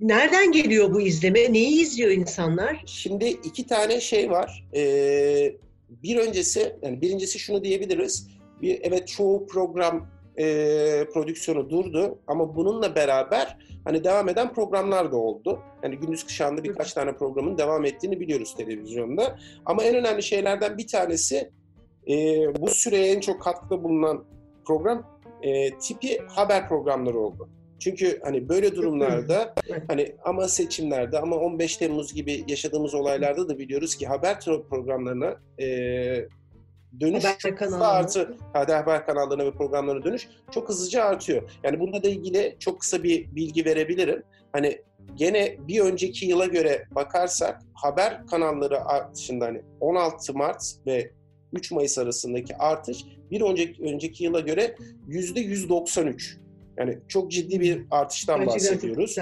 nereden 0.00 0.52
geliyor 0.52 0.94
bu 0.94 1.00
izleme? 1.00 1.52
Neyi 1.52 1.82
izliyor 1.82 2.10
insanlar? 2.10 2.82
Şimdi 2.86 3.24
iki 3.28 3.66
tane 3.66 4.00
şey 4.00 4.30
var. 4.30 4.64
Ee, 4.74 5.56
bir 5.88 6.16
öncesi, 6.16 6.76
yani 6.82 7.00
birincisi 7.00 7.38
şunu 7.38 7.64
diyebiliriz. 7.64 8.28
Bir, 8.62 8.80
evet 8.82 9.08
çoğu 9.08 9.46
program 9.46 10.06
e, 10.38 10.44
prodüksiyonu 11.14 11.70
durdu 11.70 12.18
ama 12.26 12.56
bununla 12.56 12.94
beraber 12.94 13.58
hani 13.84 14.04
devam 14.04 14.28
eden 14.28 14.54
programlar 14.54 15.12
da 15.12 15.16
oldu. 15.16 15.60
Yani 15.82 15.96
gündüz 15.96 16.24
kuşağında 16.24 16.64
birkaç 16.64 16.92
tane 16.92 17.16
programın 17.16 17.58
devam 17.58 17.84
ettiğini 17.84 18.20
biliyoruz 18.20 18.54
televizyonda. 18.56 19.38
Ama 19.66 19.84
en 19.84 19.96
önemli 19.96 20.22
şeylerden 20.22 20.78
bir 20.78 20.86
tanesi 20.86 21.50
e, 22.08 22.14
bu 22.62 22.68
süreye 22.68 23.12
en 23.12 23.20
çok 23.20 23.42
katkıda 23.42 23.84
bulunan 23.84 24.24
program 24.64 25.20
e, 25.42 25.78
tipi 25.78 26.18
haber 26.18 26.68
programları 26.68 27.18
oldu. 27.18 27.48
Çünkü 27.78 28.20
hani 28.22 28.48
böyle 28.48 28.76
durumlarda 28.76 29.54
hani 29.88 30.16
ama 30.24 30.48
seçimlerde 30.48 31.18
ama 31.18 31.36
15 31.36 31.76
Temmuz 31.76 32.14
gibi 32.14 32.44
yaşadığımız 32.48 32.94
olaylarda 32.94 33.48
da 33.48 33.58
biliyoruz 33.58 33.96
ki 33.96 34.06
haber 34.06 34.40
programlarına 34.70 35.36
e, 35.60 35.66
dönüş 37.00 37.24
haber 37.24 37.38
çok 37.38 37.60
hızlı 37.60 37.88
artı 37.88 38.36
haber 38.52 39.06
kanallarına 39.06 39.44
ve 39.44 39.52
programlarına 39.52 40.04
dönüş 40.04 40.28
çok 40.50 40.68
hızlıca 40.68 41.04
artıyor. 41.04 41.50
Yani 41.64 41.80
bununla 41.80 42.02
da 42.02 42.08
ilgili 42.08 42.56
çok 42.58 42.80
kısa 42.80 43.02
bir 43.02 43.36
bilgi 43.36 43.64
verebilirim. 43.64 44.22
Hani 44.52 44.82
gene 45.14 45.56
bir 45.68 45.80
önceki 45.80 46.26
yıla 46.26 46.46
göre 46.46 46.86
bakarsak 46.90 47.62
haber 47.74 48.26
kanalları 48.26 48.84
artışında 48.84 49.44
hani 49.44 49.62
16 49.80 50.34
Mart 50.34 50.62
ve 50.86 51.10
3 51.52 51.70
Mayıs 51.70 51.98
arasındaki 51.98 52.56
artış 52.56 53.04
bir 53.30 53.40
önceki 53.40 53.82
önceki 53.82 54.24
yıla 54.24 54.40
göre 54.40 54.76
yüzde 55.08 55.40
193. 55.40 56.38
Yani 56.78 56.98
çok 57.08 57.30
ciddi 57.30 57.60
bir 57.60 57.86
artıştan 57.90 58.40
Gerçekten 58.40 58.72
bahsediyoruz. 58.72 59.16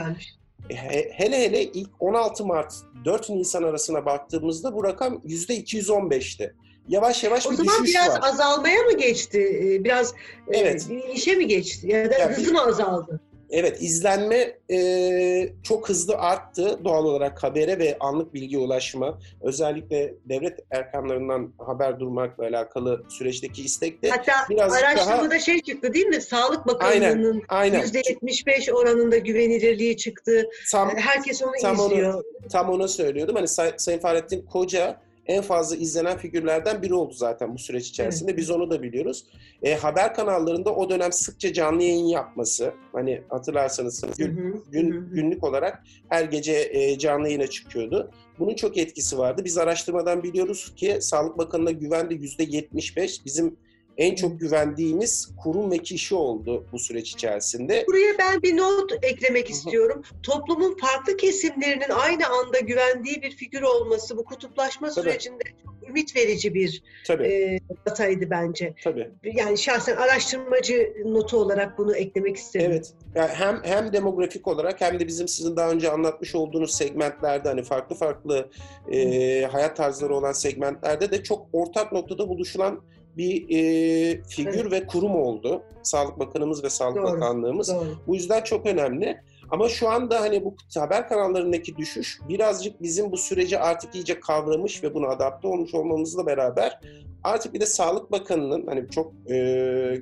Hele 1.12 1.38
hele 1.38 1.62
ilk 1.64 1.90
16 2.00 2.46
Mart 2.46 2.74
4 3.04 3.30
Nisan 3.30 3.62
arasına 3.62 4.06
baktığımızda 4.06 4.74
bu 4.74 4.84
rakam 4.84 5.20
yüzde 5.24 5.60
215'ti. 5.60 6.54
Yavaş 6.90 7.24
yavaş 7.24 7.46
o 7.46 7.50
bir 7.50 7.58
düşüş 7.58 7.68
var. 7.68 7.72
O 7.72 7.76
zaman 7.76 7.84
biraz 7.86 8.18
azalmaya 8.22 8.82
mı 8.82 8.92
geçti? 8.92 9.60
Ee, 9.62 9.84
biraz 9.84 10.14
e, 10.52 10.58
evet. 10.58 10.86
işe 11.14 11.34
mi 11.34 11.46
geçti? 11.46 11.86
Ya 11.86 12.10
da 12.10 12.18
yani, 12.18 12.34
hızı 12.34 12.52
mı 12.52 12.62
azaldı? 12.62 13.20
Evet, 13.52 13.82
izlenme 13.82 14.58
e, 14.70 15.52
çok 15.62 15.88
hızlı 15.88 16.16
arttı 16.16 16.84
doğal 16.84 17.04
olarak 17.04 17.42
habere 17.42 17.78
ve 17.78 17.96
anlık 18.00 18.34
bilgi 18.34 18.58
ulaşma. 18.58 19.18
Özellikle 19.42 20.14
devlet 20.24 20.58
erkanlarından 20.70 21.52
haber 21.58 22.00
durmakla 22.00 22.44
alakalı 22.44 23.04
süreçteki 23.08 23.62
istek 23.62 24.02
de 24.02 24.10
Hatta 24.10 24.32
biraz 24.50 24.72
araştırmada 24.72 25.30
daha... 25.30 25.38
şey 25.38 25.62
çıktı 25.62 25.94
değil 25.94 26.06
mi? 26.06 26.20
Sağlık 26.20 26.66
Bakanlığı'nın 26.66 27.40
%75 27.40 28.72
oranında 28.72 29.18
güvenilirliği 29.18 29.96
çıktı. 29.96 30.48
Tam, 30.72 30.96
Herkes 30.96 31.42
onu 31.42 31.52
tam 31.62 31.74
izliyor. 31.74 32.14
Onu, 32.14 32.48
tam 32.52 32.70
onu 32.70 32.88
söylüyordum. 32.88 33.36
Hani 33.36 33.48
Say- 33.48 33.74
Sayın 33.76 33.98
Fahrettin 33.98 34.46
Koca 34.46 35.00
en 35.26 35.42
fazla 35.42 35.76
izlenen 35.76 36.18
figürlerden 36.18 36.82
biri 36.82 36.94
oldu 36.94 37.14
zaten 37.14 37.54
bu 37.54 37.58
süreç 37.58 37.88
içerisinde. 37.88 38.30
Evet. 38.30 38.38
Biz 38.38 38.50
onu 38.50 38.70
da 38.70 38.82
biliyoruz. 38.82 39.24
E, 39.62 39.74
haber 39.74 40.14
kanallarında 40.14 40.74
o 40.74 40.90
dönem 40.90 41.12
sıkça 41.12 41.52
canlı 41.52 41.82
yayın 41.82 42.04
yapması, 42.04 42.72
hani 42.92 43.22
hatırlarsanız 43.28 44.04
gün, 44.18 44.64
gün, 44.70 45.10
günlük 45.10 45.44
olarak 45.44 45.82
her 46.08 46.24
gece 46.24 46.68
e, 46.72 46.98
canlı 46.98 47.28
yayına 47.28 47.46
çıkıyordu. 47.46 48.10
Bunun 48.38 48.54
çok 48.54 48.78
etkisi 48.78 49.18
vardı. 49.18 49.42
Biz 49.44 49.58
araştırmadan 49.58 50.22
biliyoruz 50.22 50.72
ki 50.76 50.98
Sağlık 51.00 51.38
Bakanı'na 51.38 51.70
güvende 51.70 52.14
%75. 52.14 53.24
Bizim 53.24 53.56
en 54.00 54.14
çok 54.14 54.40
güvendiğimiz 54.40 55.28
kurum 55.42 55.70
ve 55.70 55.78
kişi 55.78 56.14
oldu 56.14 56.66
bu 56.72 56.78
süreç 56.78 57.12
içerisinde. 57.12 57.84
Buraya 57.88 58.18
ben 58.18 58.42
bir 58.42 58.56
not 58.56 58.92
eklemek 59.02 59.50
istiyorum. 59.50 60.02
Toplumun 60.22 60.76
farklı 60.76 61.16
kesimlerinin 61.16 61.90
aynı 61.90 62.26
anda 62.26 62.58
güvendiği 62.60 63.22
bir 63.22 63.30
figür 63.30 63.62
olması 63.62 64.16
bu 64.16 64.24
kutuplaşma 64.24 64.90
Tabii. 64.90 65.10
sürecinde 65.10 65.42
çok 65.64 65.88
ümit 65.88 66.16
verici 66.16 66.54
bir 66.54 66.82
Tabii. 67.06 67.24
E, 67.26 67.58
dataydı 67.86 68.30
bence. 68.30 68.74
Tabii. 68.84 69.10
Yani 69.24 69.58
şahsen 69.58 69.96
araştırmacı 69.96 70.92
notu 71.04 71.36
olarak 71.36 71.78
bunu 71.78 71.96
eklemek 71.96 72.36
istedim. 72.36 72.70
Evet. 72.70 72.92
Yani 73.14 73.30
hem 73.32 73.60
hem 73.64 73.92
demografik 73.92 74.48
olarak 74.48 74.80
hem 74.80 75.00
de 75.00 75.06
bizim 75.06 75.28
sizin 75.28 75.56
daha 75.56 75.70
önce 75.70 75.90
anlatmış 75.90 76.34
olduğunuz 76.34 76.74
segmentlerde 76.74 77.48
hani 77.48 77.62
farklı 77.62 77.96
farklı 77.96 78.50
e, 78.92 79.42
hayat 79.42 79.76
tarzları 79.76 80.14
olan 80.14 80.32
segmentlerde 80.32 81.10
de 81.10 81.22
çok 81.22 81.46
ortak 81.52 81.92
noktada 81.92 82.28
buluşulan 82.28 82.80
bir 83.16 83.42
e, 83.50 84.22
figür 84.22 84.60
evet. 84.60 84.72
ve 84.72 84.86
kurum 84.86 85.16
oldu. 85.16 85.62
Sağlık 85.82 86.18
Bakanımız 86.18 86.64
ve 86.64 86.70
Sağlık 86.70 86.96
doğru, 86.96 87.04
Bakanlığımız. 87.04 87.68
Doğru. 87.68 87.86
Bu 88.06 88.14
yüzden 88.14 88.42
çok 88.42 88.66
önemli. 88.66 89.20
Ama 89.50 89.68
şu 89.68 89.88
anda 89.88 90.20
hani 90.20 90.44
bu 90.44 90.54
haber 90.74 91.08
kanallarındaki 91.08 91.76
düşüş 91.76 92.20
birazcık 92.28 92.82
bizim 92.82 93.12
bu 93.12 93.16
süreci 93.16 93.58
artık 93.58 93.94
iyice 93.94 94.20
kavramış 94.20 94.84
ve 94.84 94.94
buna 94.94 95.08
adapte 95.08 95.48
olmuş 95.48 95.74
olmamızla 95.74 96.26
beraber 96.26 96.80
artık 97.24 97.54
bir 97.54 97.60
de 97.60 97.66
Sağlık 97.66 98.12
Bakanı'nın 98.12 98.66
hani 98.66 98.90
çok 98.90 99.12
e, 99.30 99.34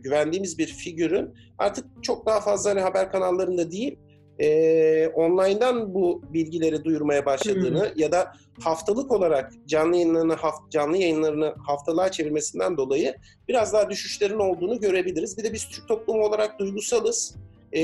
güvendiğimiz 0.03 0.59
bir 0.59 0.67
figürün 0.67 1.35
artık 1.59 1.85
çok 2.03 2.27
daha 2.27 2.41
fazla 2.41 2.71
hani 2.71 2.81
haber 2.81 3.13
kanallarında 3.13 3.71
değil 3.71 3.99
e, 4.39 5.09
online'dan 5.09 5.95
bu 5.95 6.23
bilgileri 6.33 6.85
duyurmaya 6.85 7.27
başladığını 7.27 7.93
ya 7.97 8.13
da 8.13 8.33
haftalık 8.61 9.13
olarak 9.13 9.53
canlı 9.67 9.97
yayınlarını 9.97 10.35
haft, 10.35 10.71
canlı 10.71 10.97
yayınlarını 10.97 11.55
haftalığa 11.67 12.11
çevirmesinden 12.11 12.77
dolayı 12.77 13.17
biraz 13.49 13.73
daha 13.73 13.91
düşüşlerin 13.91 14.39
olduğunu 14.39 14.81
görebiliriz. 14.81 15.39
Bir 15.39 15.45
de 15.45 15.53
biz 15.53 15.69
Türk 15.69 15.89
toplumu 15.89 16.23
olarak 16.23 16.59
duygusalız. 16.59 17.35
E, 17.73 17.83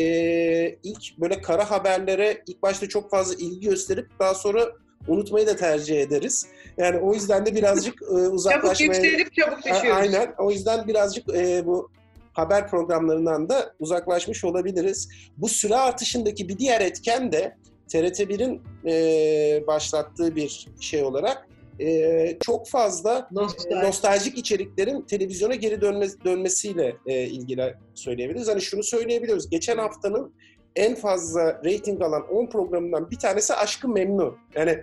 ilk 0.82 1.18
böyle 1.18 1.40
kara 1.40 1.70
haberlere 1.70 2.42
ilk 2.46 2.62
başta 2.62 2.88
çok 2.88 3.11
fazla 3.11 3.34
ilgi 3.34 3.68
gösterip 3.68 4.06
daha 4.18 4.34
sonra 4.34 4.73
unutmayı 5.08 5.46
da 5.46 5.56
tercih 5.56 6.00
ederiz. 6.00 6.46
Yani 6.76 6.99
o 6.99 7.14
yüzden 7.14 7.46
de 7.46 7.54
birazcık 7.54 8.02
e, 8.02 8.14
uzaklaşmaya... 8.14 8.75
Çabuk 8.75 9.04
yükselip 9.04 9.34
çabuk 9.34 9.58
düşüyoruz. 9.58 9.90
Aynen. 9.92 10.34
O 10.38 10.50
yüzden 10.50 10.88
birazcık 10.88 11.34
e, 11.34 11.66
bu 11.66 11.90
haber 12.35 12.69
programlarından 12.69 13.49
da 13.49 13.75
uzaklaşmış 13.79 14.45
olabiliriz. 14.45 15.09
Bu 15.37 15.49
süre 15.49 15.76
artışındaki 15.76 16.49
bir 16.49 16.59
diğer 16.59 16.81
etken 16.81 17.33
de 17.33 17.57
TRT1'in 17.88 18.62
e, 18.87 19.67
başlattığı 19.67 20.37
bir 20.37 20.69
şey 20.81 21.05
olarak 21.05 21.49
e, 21.81 22.38
çok 22.41 22.69
fazla 22.69 23.29
Nostalji. 23.33 23.87
nostaljik 23.87 24.38
içeriklerin 24.38 25.03
televizyona 25.03 25.55
geri 25.55 25.81
dönme, 25.81 26.07
dönmesiyle 26.25 26.97
e, 27.07 27.23
ilgili 27.23 27.75
söyleyebiliriz. 27.95 28.49
Hani 28.49 28.61
şunu 28.61 28.83
söyleyebiliyoruz. 28.83 29.50
Geçen 29.50 29.79
haftanın 29.79 30.35
en 30.76 30.95
fazla 30.95 31.61
reyting 31.64 32.03
alan 32.03 32.29
10 32.29 32.47
programından 32.47 33.11
bir 33.11 33.19
tanesi 33.19 33.55
Aşkı 33.55 33.88
Memnu. 33.88 34.37
Yani 34.55 34.79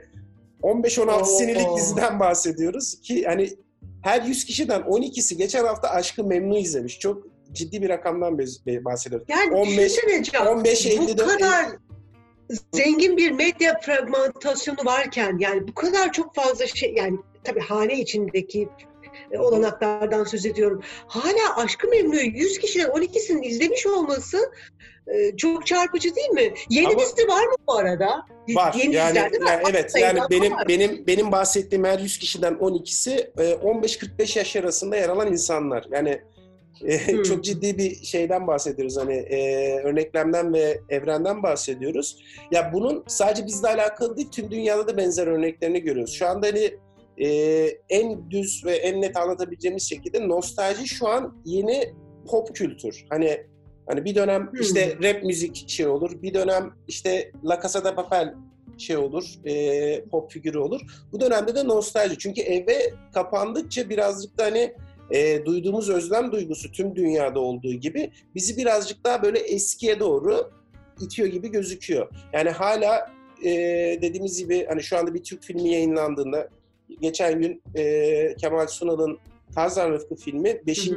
15-16 0.63 1.25
senelik 1.25 1.77
diziden 1.77 2.20
bahsediyoruz 2.20 3.01
ki 3.01 3.24
hani 3.25 3.50
her 4.03 4.22
100 4.22 4.46
kişiden 4.46 4.81
12'si 4.81 5.36
geçen 5.36 5.65
hafta 5.65 5.89
Aşkı 5.89 6.24
Memnu 6.24 6.58
izlemiş. 6.58 7.00
Çok 7.00 7.30
ciddi 7.53 7.81
bir 7.81 7.89
rakamdan 7.89 8.38
bahsediyoruz. 8.67 9.27
Yani 9.29 9.55
15, 9.55 9.96
Can, 10.24 10.48
15 10.48 11.00
bu 11.00 11.27
kadar 11.27 11.65
zengin 12.74 13.17
bir 13.17 13.31
medya 13.31 13.79
fragmentasyonu 13.79 14.86
varken 14.86 15.38
yani 15.39 15.67
bu 15.67 15.74
kadar 15.74 16.12
çok 16.12 16.36
fazla 16.36 16.67
şey 16.67 16.93
yani 16.93 17.17
tabii 17.43 17.60
hane 17.60 18.00
içindeki 18.00 18.70
e, 19.31 19.38
olanaklardan 19.38 20.24
söz 20.24 20.46
ediyorum. 20.46 20.81
Hala 21.08 21.55
Aşkı 21.55 21.88
Memnu'yu 21.88 22.25
100 22.25 22.60
kişiden 22.60 22.88
12'sinin 22.88 23.43
izlemiş 23.43 23.88
olması 23.88 24.51
e, 25.08 25.38
çok 25.38 25.65
çarpıcı 25.65 26.15
değil 26.15 26.29
mi? 26.29 26.53
Yeni 26.70 26.88
Ama, 26.88 27.00
dizi 27.00 27.27
var 27.27 27.46
mı 27.46 27.55
bu 27.67 27.74
arada? 27.75 28.25
Var. 28.50 28.74
Yeni 28.77 28.96
yani, 28.96 29.17
yani 29.17 29.31
evet 29.70 29.93
yani 30.00 30.20
benim 30.29 30.53
var. 30.53 30.67
benim 30.67 31.08
benim 31.08 31.31
bahsettiğim 31.31 31.86
her 31.86 32.00
100 32.00 32.17
kişiden 32.17 32.53
12'si 32.53 33.34
15-45 33.36 34.38
e, 34.38 34.39
yaş 34.39 34.55
arasında 34.55 34.96
yer 34.96 35.10
alan 35.10 35.31
insanlar. 35.31 35.88
Yani 35.91 36.22
hmm. 36.81 37.23
çok 37.23 37.43
ciddi 37.43 37.77
bir 37.77 38.03
şeyden 38.03 38.47
bahsediyoruz. 38.47 38.97
Hani 38.97 39.13
e, 39.13 39.79
örneklemden 39.79 40.53
ve 40.53 40.79
evrenden 40.89 41.43
bahsediyoruz. 41.43 42.17
Ya 42.51 42.71
bunun 42.73 43.03
sadece 43.07 43.45
bizle 43.45 43.67
alakalı 43.67 44.17
değil, 44.17 44.29
tüm 44.31 44.51
dünyada 44.51 44.88
da 44.88 44.97
benzer 44.97 45.27
örneklerini 45.27 45.81
görüyoruz. 45.81 46.13
Şu 46.13 46.27
anda 46.27 46.47
hani 46.47 46.71
e, 47.17 47.27
en 47.89 48.31
düz 48.31 48.65
ve 48.65 48.75
en 48.75 49.01
net 49.01 49.17
anlatabileceğimiz 49.17 49.89
şekilde 49.89 50.27
nostalji 50.27 50.88
şu 50.88 51.07
an 51.07 51.41
yeni 51.45 51.93
pop 52.27 52.55
kültür. 52.55 53.05
Hani 53.09 53.45
hani 53.88 54.05
bir 54.05 54.15
dönem 54.15 54.50
işte 54.61 54.97
rap 55.03 55.23
müzik 55.23 55.69
şey 55.69 55.88
olur, 55.88 56.21
bir 56.21 56.33
dönem 56.33 56.73
işte 56.88 57.31
La 57.43 57.61
Casa 57.61 57.85
de 57.85 57.95
Papel 57.95 58.33
şey 58.77 58.97
olur, 58.97 59.35
e, 59.45 60.05
pop 60.05 60.31
figürü 60.31 60.57
olur. 60.57 60.81
Bu 61.11 61.19
dönemde 61.19 61.55
de 61.55 61.67
nostalji. 61.67 62.17
Çünkü 62.17 62.41
eve 62.41 62.93
kapandıkça 63.13 63.89
birazcık 63.89 64.38
da 64.38 64.43
hani 64.43 64.73
e, 65.11 65.45
duyduğumuz 65.45 65.89
özlem 65.89 66.31
duygusu 66.31 66.71
tüm 66.71 66.95
dünyada 66.95 67.39
olduğu 67.39 67.73
gibi 67.73 68.11
bizi 68.35 68.57
birazcık 68.57 69.03
daha 69.03 69.23
böyle 69.23 69.39
eskiye 69.39 69.99
doğru 69.99 70.51
itiyor 71.01 71.27
gibi 71.27 71.51
gözüküyor. 71.51 72.09
Yani 72.33 72.49
hala 72.49 73.11
e, 73.43 73.51
dediğimiz 74.01 74.39
gibi 74.39 74.65
hani 74.65 74.83
şu 74.83 74.97
anda 74.97 75.13
bir 75.13 75.23
Türk 75.23 75.43
filmi 75.43 75.69
yayınlandığında 75.69 76.49
geçen 77.01 77.41
gün 77.41 77.61
e, 77.75 78.35
Kemal 78.35 78.67
Sunal'ın 78.67 79.19
Tarzan 79.55 79.91
Rıfkı 79.91 80.15
filmi 80.15 80.61
5. 80.67 80.89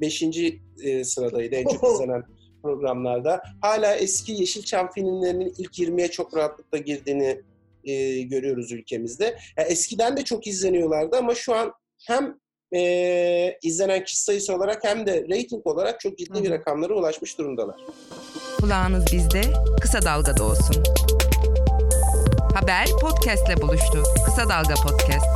5. 0.00 0.22
E, 0.82 1.04
sıradaydı 1.04 1.54
en 1.54 1.64
çok 1.64 1.94
izlenen 1.94 2.24
programlarda. 2.62 3.42
Hala 3.60 3.94
eski 3.94 4.32
Yeşilçam 4.32 4.90
filmlerinin 4.90 5.54
ilk 5.58 5.78
20'ye 5.78 6.08
çok 6.08 6.36
rahatlıkla 6.36 6.78
girdiğini 6.78 7.42
e, 7.84 8.22
görüyoruz 8.22 8.72
ülkemizde. 8.72 9.24
Yani 9.56 9.68
eskiden 9.68 10.16
de 10.16 10.24
çok 10.24 10.46
izleniyorlardı 10.46 11.16
ama 11.16 11.34
şu 11.34 11.54
an 11.54 11.72
hem 12.06 12.38
e, 12.74 13.58
izlenen 13.62 14.04
kişi 14.04 14.20
sayısı 14.20 14.54
olarak 14.54 14.84
hem 14.84 15.06
de 15.06 15.24
rating 15.30 15.66
olarak 15.66 16.00
çok 16.00 16.18
ciddi 16.18 16.42
bir 16.42 16.50
rakamlara 16.50 16.94
ulaşmış 16.94 17.38
durumdalar. 17.38 17.76
Kulağınız 18.60 19.04
bizde, 19.12 19.42
kısa 19.80 20.02
dalgada 20.02 20.44
olsun. 20.44 20.82
Haber 22.54 22.86
podcastle 23.00 23.62
buluştu. 23.62 24.02
Kısa 24.24 24.48
Dalga 24.48 24.74
Podcast. 24.74 25.26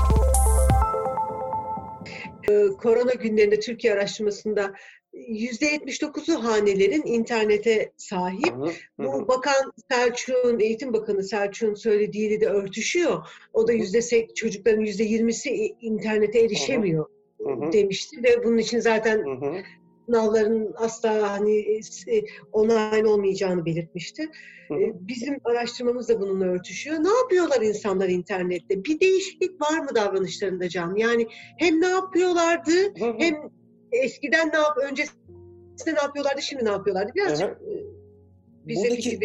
Ee, 2.50 2.66
korona 2.82 3.12
günlerinde 3.12 3.60
Türkiye 3.60 3.92
araştırmasında 3.92 4.72
%79'u 5.14 6.44
hanelerin 6.44 7.02
internete 7.06 7.92
sahip. 7.96 8.54
Hı 8.56 8.64
hı. 8.64 8.72
Bu 8.98 9.28
Bakan 9.28 9.72
Selçuk'un, 9.90 10.60
Eğitim 10.60 10.92
Bakanı 10.92 11.22
Selçuk'un 11.22 11.74
söylediğiyle 11.74 12.40
de 12.40 12.46
örtüşüyor. 12.46 13.26
O 13.52 13.68
da 13.68 13.72
yüzde 13.72 14.26
çocukların 14.34 14.84
%20'si 14.84 15.76
internete 15.80 16.40
erişemiyor 16.40 17.13
hı 17.44 17.66
hı. 17.66 17.72
demişti 17.72 18.22
ve 18.22 18.44
bunun 18.44 18.58
için 18.58 18.80
zaten 18.80 19.18
hı 19.18 19.46
hı 19.46 19.62
sınavların 20.06 20.72
asla 20.76 21.30
hani 21.30 21.60
e, 22.06 22.22
online 22.52 23.08
olmayacağını 23.08 23.64
belirtmişti. 23.64 24.28
Hı 24.68 24.74
hı. 24.74 24.80
E, 24.80 24.92
bizim 25.08 25.36
araştırmamız 25.44 26.08
da 26.08 26.20
bununla 26.20 26.44
örtüşüyor. 26.44 26.96
Ne 26.96 27.08
yapıyorlar 27.08 27.62
insanlar 27.62 28.08
internette? 28.08 28.84
Bir 28.84 29.00
değişiklik 29.00 29.60
var 29.60 29.78
mı 29.78 29.88
davranışlarında 29.94 30.68
Can? 30.68 30.96
Yani 30.96 31.26
hem 31.58 31.80
ne 31.80 31.88
yapıyorlardı 31.88 32.70
hı 32.98 33.04
hı. 33.04 33.14
hem 33.18 33.34
eskiden 33.92 34.48
ne 34.48 34.56
yap 34.56 34.78
öncesinde 34.90 35.14
ne 35.86 36.02
yapıyorlardı 36.02 36.42
şimdi 36.42 36.64
ne 36.64 36.70
yapıyorlardı? 36.70 37.12
Birazcık 37.14 37.48
hı 37.48 37.52
hı. 37.52 37.70
E, 37.70 37.84
bize 38.66 38.90
Buradaki... 38.90 39.20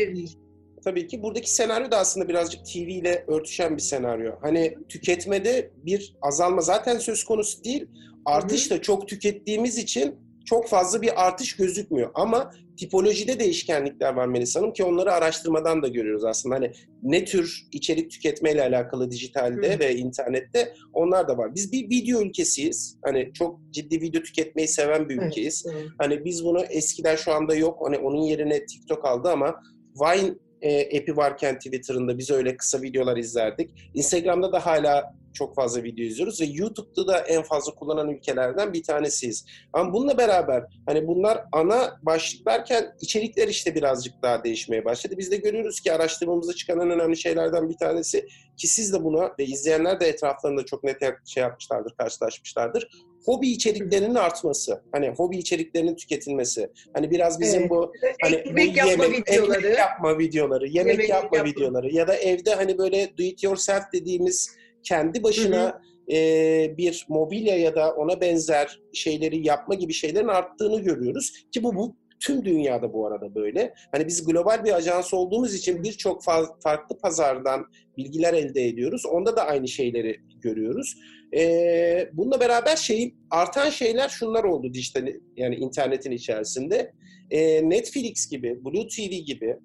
tabii 0.84 1.08
ki. 1.08 1.24
Buradaki 1.24 1.54
senaryo 1.54 1.92
da 1.92 1.98
aslında 1.98 2.30
birazcık 2.30 2.66
TV 2.66 2.78
ile 2.78 3.26
örtüşen 3.28 3.78
bir 3.78 3.82
senaryo. 3.82 4.32
Hani 4.42 4.78
tüketmede 4.90 5.72
bir 5.86 6.16
azalma 6.22 6.62
zaten 6.62 6.98
söz 6.98 7.24
konusu 7.24 7.64
değil. 7.64 7.88
Artış 8.26 8.72
da 8.72 8.82
çok 8.82 9.08
tükettiğimiz 9.08 9.78
için 9.78 10.16
çok 10.46 10.68
fazla 10.68 11.02
bir 11.02 11.28
artış 11.28 11.56
gözükmüyor. 11.56 12.12
Ama 12.14 12.52
tipolojide 12.78 13.40
değişkenlikler 13.40 14.14
var 14.14 14.28
Melisa 14.28 14.60
Hanım 14.60 14.74
ki 14.74 14.84
onları 14.84 15.14
araştırmadan 15.14 15.84
da 15.84 15.88
görüyoruz 15.88 16.26
aslında. 16.26 16.56
Hani 16.56 16.72
ne 17.04 17.26
tür 17.26 17.68
içerik 17.72 18.12
tüketmeyle 18.12 18.64
alakalı 18.64 19.12
dijitalde 19.12 19.76
Hı. 19.76 19.80
ve 19.80 19.96
internette 19.96 20.74
onlar 20.94 21.28
da 21.28 21.38
var. 21.38 21.56
Biz 21.56 21.72
bir 21.72 21.90
video 21.90 22.22
ülkesiyiz. 22.22 22.98
Hani 23.06 23.32
çok 23.34 23.60
ciddi 23.72 24.02
video 24.02 24.22
tüketmeyi 24.22 24.68
seven 24.68 25.10
bir 25.10 25.22
ülkeyiz. 25.22 25.66
Hani 25.98 26.26
biz 26.26 26.46
bunu 26.46 26.62
eskiden 26.62 27.16
şu 27.16 27.34
anda 27.34 27.56
yok. 27.56 27.80
Hani 27.86 27.98
onun 27.98 28.22
yerine 28.22 28.66
TikTok 28.66 29.06
aldı 29.06 29.30
ama 29.30 29.62
Vine 29.96 30.36
e, 30.62 31.00
app'i 31.00 31.18
varken 31.18 31.56
Twitter'ında 31.56 32.18
biz 32.18 32.32
öyle 32.32 32.58
kısa 32.58 32.82
videolar 32.82 33.18
izlerdik. 33.18 33.92
Instagram'da 33.94 34.52
da 34.52 34.66
hala 34.66 35.14
çok 35.34 35.56
fazla 35.56 35.84
video 35.84 36.06
izliyoruz 36.06 36.42
ve 36.42 36.46
YouTube'da 36.46 37.08
da 37.08 37.20
en 37.20 37.44
fazla 37.44 37.76
kullanan 37.76 38.10
ülkelerden 38.10 38.74
bir 38.74 38.84
tanesiyiz. 38.84 39.46
Ama 39.74 39.94
bununla 39.94 40.18
beraber 40.18 40.64
hani 40.86 41.08
bunlar 41.08 41.44
ana 41.52 42.00
başlıklarken 42.02 42.96
içerikler 43.02 43.48
işte 43.48 43.76
birazcık 43.76 44.14
daha 44.24 44.44
değişmeye 44.44 44.86
başladı. 44.86 45.16
Biz 45.18 45.32
de 45.32 45.38
görüyoruz 45.38 45.80
ki 45.80 45.94
araştırmamızda 45.94 46.54
çıkan 46.54 46.80
en 46.80 46.92
önemli 46.92 47.18
şeylerden 47.18 47.70
bir 47.70 47.78
tanesi 47.78 48.28
ki 48.58 48.68
siz 48.68 48.94
de 48.94 49.04
buna 49.04 49.32
ve 49.40 49.46
izleyenler 49.46 50.00
de 50.00 50.08
etraflarında 50.08 50.66
çok 50.66 50.84
net 50.84 50.98
şey 51.26 51.44
yapmışlardır, 51.44 51.94
karşılaşmışlardır 51.98 52.88
hobi 53.26 53.50
içeriklerinin 53.50 54.16
artması. 54.16 54.82
Hani 54.92 55.10
hobi 55.10 55.38
içeriklerinin 55.38 55.96
tüketilmesi. 55.96 56.70
Hani 56.94 57.12
biraz 57.12 57.40
bizim 57.40 57.62
evet. 57.62 57.70
bu 57.70 57.94
hani 58.22 58.36
ekmek 58.36 58.74
bu 58.74 58.78
yapma 58.78 59.04
yemek, 59.04 59.30
videoları, 59.30 59.58
ekmek 59.58 59.78
yapma 59.78 60.20
videoları, 60.20 60.68
yemek, 60.68 60.94
yemek 60.94 61.10
yapma, 61.10 61.38
yapma 61.38 61.52
videoları 61.52 61.96
ya 61.96 62.08
da 62.08 62.16
evde 62.16 62.56
hani 62.56 62.78
böyle 62.78 63.18
do 63.18 63.24
it 63.24 63.44
yourself 63.44 63.84
dediğimiz 63.94 64.56
kendi 64.84 65.24
başına 65.24 65.64
hı 65.64 65.68
hı. 65.68 65.82
E, 66.12 66.78
bir 66.78 67.06
mobilya 67.10 67.58
ya 67.58 67.76
da 67.76 67.94
ona 67.94 68.22
benzer 68.22 68.80
şeyleri 68.94 69.48
yapma 69.48 69.76
gibi 69.76 69.94
şeylerin 69.94 70.28
arttığını 70.28 70.82
görüyoruz 70.82 71.32
ki 71.52 71.64
bu 71.64 71.76
bu 71.76 71.96
tüm 72.20 72.46
dünyada 72.46 72.94
bu 72.94 73.08
arada 73.08 73.36
böyle. 73.36 73.74
Hani 73.92 74.08
biz 74.08 74.26
global 74.26 74.64
bir 74.64 74.74
ajans 74.74 75.14
olduğumuz 75.14 75.54
için 75.54 75.84
birçok 75.84 76.24
farklı 76.64 76.98
pazardan 77.02 77.66
bilgiler 77.98 78.34
elde 78.34 78.66
ediyoruz. 78.66 79.06
Onda 79.06 79.36
da 79.36 79.46
aynı 79.46 79.68
şeyleri 79.68 80.20
görüyoruz. 80.42 80.96
Ee, 81.36 82.10
bununla 82.14 82.40
beraber 82.40 82.76
şeyin 82.76 83.16
artan 83.30 83.70
şeyler 83.70 84.10
şunlar 84.10 84.44
oldu 84.44 84.74
dijital 84.74 85.08
yani 85.38 85.56
internetin 85.56 86.12
içerisinde. 86.12 86.94
Ee, 87.32 87.70
Netflix 87.70 88.30
gibi, 88.30 88.66
Blue 88.66 88.88
TV 88.88 89.14
gibi 89.26 89.58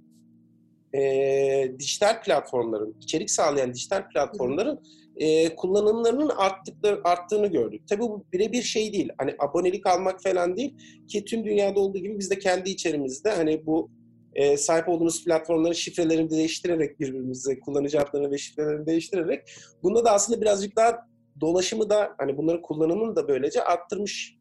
e, 0.94 1.72
dijital 1.78 2.22
platformların, 2.22 2.96
içerik 3.00 3.30
sağlayan 3.30 3.74
dijital 3.74 4.08
platformların 4.08 4.80
e, 5.16 5.56
kullanımlarının 5.56 6.28
arttıkları, 6.28 7.00
arttığını 7.04 7.46
gördük. 7.46 7.82
Tabii 7.88 8.02
bu 8.02 8.24
birebir 8.32 8.62
şey 8.62 8.92
değil. 8.92 9.08
Hani 9.18 9.34
abonelik 9.38 9.86
almak 9.86 10.22
falan 10.22 10.56
değil 10.56 10.74
ki 11.08 11.24
tüm 11.24 11.44
dünyada 11.44 11.80
olduğu 11.80 11.98
gibi 11.98 12.18
biz 12.18 12.30
de 12.30 12.38
kendi 12.38 12.70
içerimizde 12.70 13.30
hani 13.30 13.66
bu 13.66 13.90
e, 14.34 14.56
sahip 14.56 14.88
olduğumuz 14.88 15.24
platformların 15.24 15.72
şifrelerini 15.72 16.30
değiştirerek 16.30 17.00
birbirimize 17.00 17.60
kullanıcı 17.60 18.00
adlarını 18.00 18.30
ve 18.30 18.38
şifrelerini 18.38 18.86
değiştirerek 18.86 19.40
bunda 19.82 20.04
da 20.04 20.12
aslında 20.12 20.40
birazcık 20.40 20.76
daha 20.76 21.06
dolaşımı 21.40 21.90
da 21.90 22.14
hani 22.18 22.36
bunların 22.36 22.62
kullanımını 22.62 23.16
da 23.16 23.28
böylece 23.28 23.64
arttırmış 23.64 24.36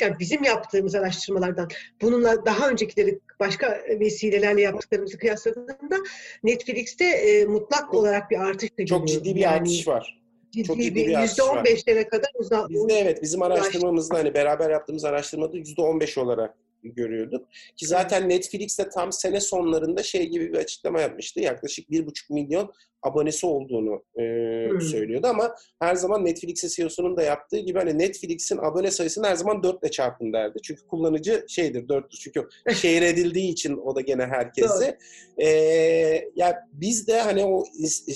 yani 0.00 0.16
bizim 0.18 0.44
yaptığımız 0.44 0.94
araştırmalardan 0.94 1.68
bununla 2.02 2.46
daha 2.46 2.70
öncekileri 2.70 3.20
başka 3.40 3.80
vesilelerle 4.00 4.60
yaptıklarımızı 4.60 5.18
kıyasladığında 5.18 5.96
Netflix'te 6.42 7.04
e, 7.04 7.44
mutlak 7.44 7.94
olarak 7.94 8.30
bir 8.30 8.38
artış 8.38 8.78
da 8.78 8.86
Çok 8.86 9.08
ciddi 9.08 9.34
bir 9.34 9.40
yani, 9.40 9.54
artış 9.54 9.88
var. 9.88 10.22
Ciddi 10.50 10.66
Çok 10.66 10.76
ciddi 10.76 10.94
bir, 10.94 11.06
bir 11.06 11.14
artış 11.14 11.40
var. 11.40 11.64
%15'lere 11.64 12.08
kadar 12.08 12.30
uzak. 12.38 12.68
Bizde 12.68 12.94
evet 12.94 13.22
bizim 13.22 13.42
araştırmamızda 13.42 14.18
hani 14.18 14.34
beraber 14.34 14.70
yaptığımız 14.70 15.04
araştırmada 15.04 15.56
%15 15.56 16.20
olarak 16.20 16.54
görüyorduk. 16.82 17.48
Ki 17.76 17.86
zaten 17.86 18.28
Netflix 18.28 18.78
de 18.78 18.88
tam 18.88 19.12
sene 19.12 19.40
sonlarında 19.40 20.02
şey 20.02 20.26
gibi 20.28 20.52
bir 20.52 20.58
açıklama 20.58 21.00
yapmıştı. 21.00 21.40
Yaklaşık 21.40 21.90
bir 21.90 22.06
buçuk 22.06 22.30
milyon 22.30 22.72
abonesi 23.02 23.46
olduğunu 23.46 24.04
e, 24.16 24.22
hmm. 24.70 24.80
söylüyordu 24.80 25.26
ama 25.26 25.54
her 25.80 25.94
zaman 25.94 26.24
Netflix'in 26.24 26.68
CEO'sunun 26.68 27.16
da 27.16 27.22
yaptığı 27.22 27.58
gibi 27.58 27.78
hani 27.78 27.98
Netflix'in 27.98 28.58
abone 28.58 28.90
sayısını 28.90 29.26
her 29.26 29.34
zaman 29.34 29.62
dörtle 29.62 29.90
çarpın 29.90 30.32
derdi. 30.32 30.58
Çünkü 30.62 30.86
kullanıcı 30.86 31.44
şeydir 31.48 31.88
dörttür. 31.88 32.18
Çünkü 32.18 32.48
şehir 32.74 33.02
edildiği 33.02 33.52
için 33.52 33.76
o 33.76 33.96
da 33.96 34.00
gene 34.00 34.26
herkese. 34.26 34.98
e, 35.38 35.48
yani 36.36 36.54
biz 36.72 37.08
de 37.08 37.20
hani 37.20 37.44
o 37.44 37.64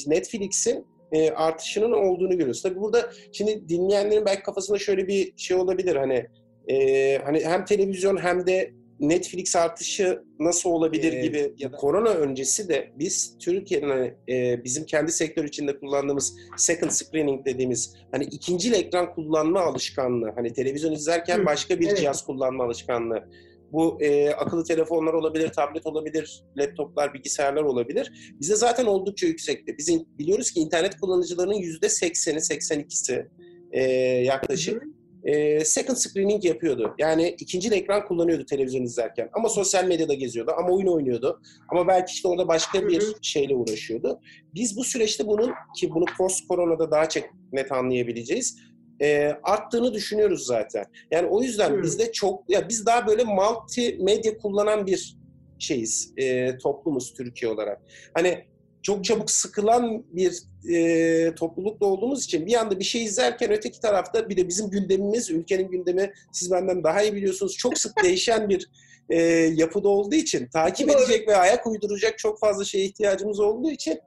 Netflix'in 0.07 0.87
e, 1.13 1.31
artışının 1.31 1.93
olduğunu 1.93 2.31
görüyoruz. 2.31 2.63
Tabii 2.63 2.81
burada 2.81 3.11
şimdi 3.33 3.69
dinleyenlerin 3.69 4.27
belki 4.27 4.43
kafasında 4.43 4.79
şöyle 4.79 5.09
bir 5.09 5.33
şey 5.37 5.57
olabilir 5.57 5.97
hani 5.97 6.27
e, 6.69 7.19
hani 7.25 7.45
hem 7.45 7.65
televizyon 7.65 8.17
hem 8.17 8.47
de 8.47 8.73
Netflix 9.01 9.57
artışı 9.57 10.23
nasıl 10.39 10.71
olabilir 10.71 11.13
ee, 11.13 11.21
gibi 11.21 11.55
ya 11.59 11.73
da 11.73 11.77
korona 11.77 12.09
öncesi 12.09 12.69
de 12.69 12.91
biz 12.99 13.39
Türkiye'nin 13.39 13.89
hani, 13.89 14.15
e, 14.29 14.65
bizim 14.65 14.87
kendi 14.87 15.13
sektör 15.13 15.45
içinde 15.45 15.79
kullandığımız 15.79 16.37
second 16.57 16.91
screening 16.91 17.47
dediğimiz 17.47 17.95
hani 18.13 18.25
ikinci 18.25 18.73
ekran 18.75 19.15
kullanma 19.15 19.61
alışkanlığı 19.61 20.33
hani 20.35 20.53
televizyon 20.53 20.93
izlerken 20.93 21.39
Hı, 21.39 21.47
başka 21.47 21.81
bir 21.81 21.87
evet. 21.87 21.99
cihaz 21.99 22.25
kullanma 22.25 22.65
alışkanlığı 22.65 23.25
bu 23.73 23.99
e, 24.03 24.31
akıllı 24.31 24.65
telefonlar 24.65 25.13
olabilir, 25.13 25.49
tablet 25.49 25.87
olabilir, 25.87 26.45
laptoplar, 26.57 27.15
bilgisayarlar 27.15 27.63
olabilir. 27.63 28.33
Bize 28.41 28.57
zaten 28.57 28.87
oldukça 28.87 29.27
yüksekti. 29.27 29.79
Biz 29.79 30.01
biliyoruz 30.19 30.51
ki 30.51 30.61
internet 30.61 31.01
kullanıcılarının 31.01 31.55
yüzde 31.55 31.87
80'i, 31.87 32.35
82'si 32.35 33.27
e, 33.73 33.83
yaklaşık 34.25 34.83
hı 34.83 35.00
e, 35.25 35.65
second 35.65 35.97
screening 35.97 36.45
yapıyordu. 36.45 36.95
Yani 36.99 37.37
ikinci 37.39 37.71
ekran 37.71 38.05
kullanıyordu 38.05 38.45
televizyon 38.45 38.83
izlerken. 38.83 39.29
Ama 39.33 39.49
sosyal 39.49 39.85
medyada 39.85 40.15
geziyordu. 40.15 40.53
Ama 40.59 40.69
oyun 40.69 40.87
oynuyordu. 40.87 41.41
Ama 41.69 41.89
belki 41.89 42.13
işte 42.13 42.29
orada 42.29 42.49
başka 42.49 42.89
bir 42.89 43.15
şeyle 43.23 43.55
uğraşıyordu. 43.55 44.21
Biz 44.55 44.77
bu 44.77 44.85
süreçte 44.85 45.27
bunun 45.27 45.53
ki 45.77 45.91
bunu 45.91 46.05
post 46.19 46.49
koronada 46.49 46.91
daha 46.91 47.09
çok 47.09 47.25
net 47.53 47.73
anlayabileceğiz. 47.73 48.59
E, 49.03 49.37
arttığını 49.43 49.95
düşünüyoruz 49.95 50.47
zaten. 50.47 50.85
Yani 51.11 51.27
o 51.27 51.43
yüzden 51.43 51.71
hmm. 51.71 51.83
bizde 51.83 52.13
çok 52.13 52.51
ya 52.51 52.69
biz 52.69 52.87
daha 52.87 53.07
böyle 53.07 53.25
multi 53.25 53.99
medya 54.01 54.39
kullanan 54.39 54.87
bir 54.87 55.17
şeyiz. 55.59 56.13
E, 56.17 56.57
toplumuz 56.59 57.15
Türkiye 57.15 57.51
olarak. 57.51 57.83
Hani 58.15 58.50
çok 58.83 59.05
çabuk 59.05 59.31
sıkılan 59.31 60.05
bir 60.13 60.43
e, 60.75 61.35
toplulukta 61.35 61.87
olduğumuz 61.87 62.25
için 62.25 62.47
bir 62.47 62.55
anda 62.55 62.79
bir 62.79 62.85
şey 62.85 63.05
izlerken 63.05 63.51
öteki 63.53 63.81
tarafta 63.81 64.29
bir 64.29 64.37
de 64.37 64.49
bizim 64.49 64.71
gündemimiz, 64.71 65.31
ülkenin 65.31 65.71
gündemi 65.71 66.13
siz 66.33 66.51
benden 66.51 66.85
daha 66.85 67.03
iyi 67.03 67.15
biliyorsunuz 67.15 67.57
çok 67.57 67.79
sık 67.79 67.93
değişen 68.05 68.49
bir 68.49 68.71
e, 69.11 69.23
yapıda 69.55 69.89
olduğu 69.89 70.15
için 70.15 70.49
takip 70.49 70.91
edecek 70.91 71.29
ve 71.29 71.37
ayak 71.37 71.67
uyduracak 71.67 72.19
çok 72.19 72.41
fazla 72.41 72.65
şeye 72.65 72.85
ihtiyacımız 72.85 73.41
olduğu 73.41 73.71
için 73.71 74.01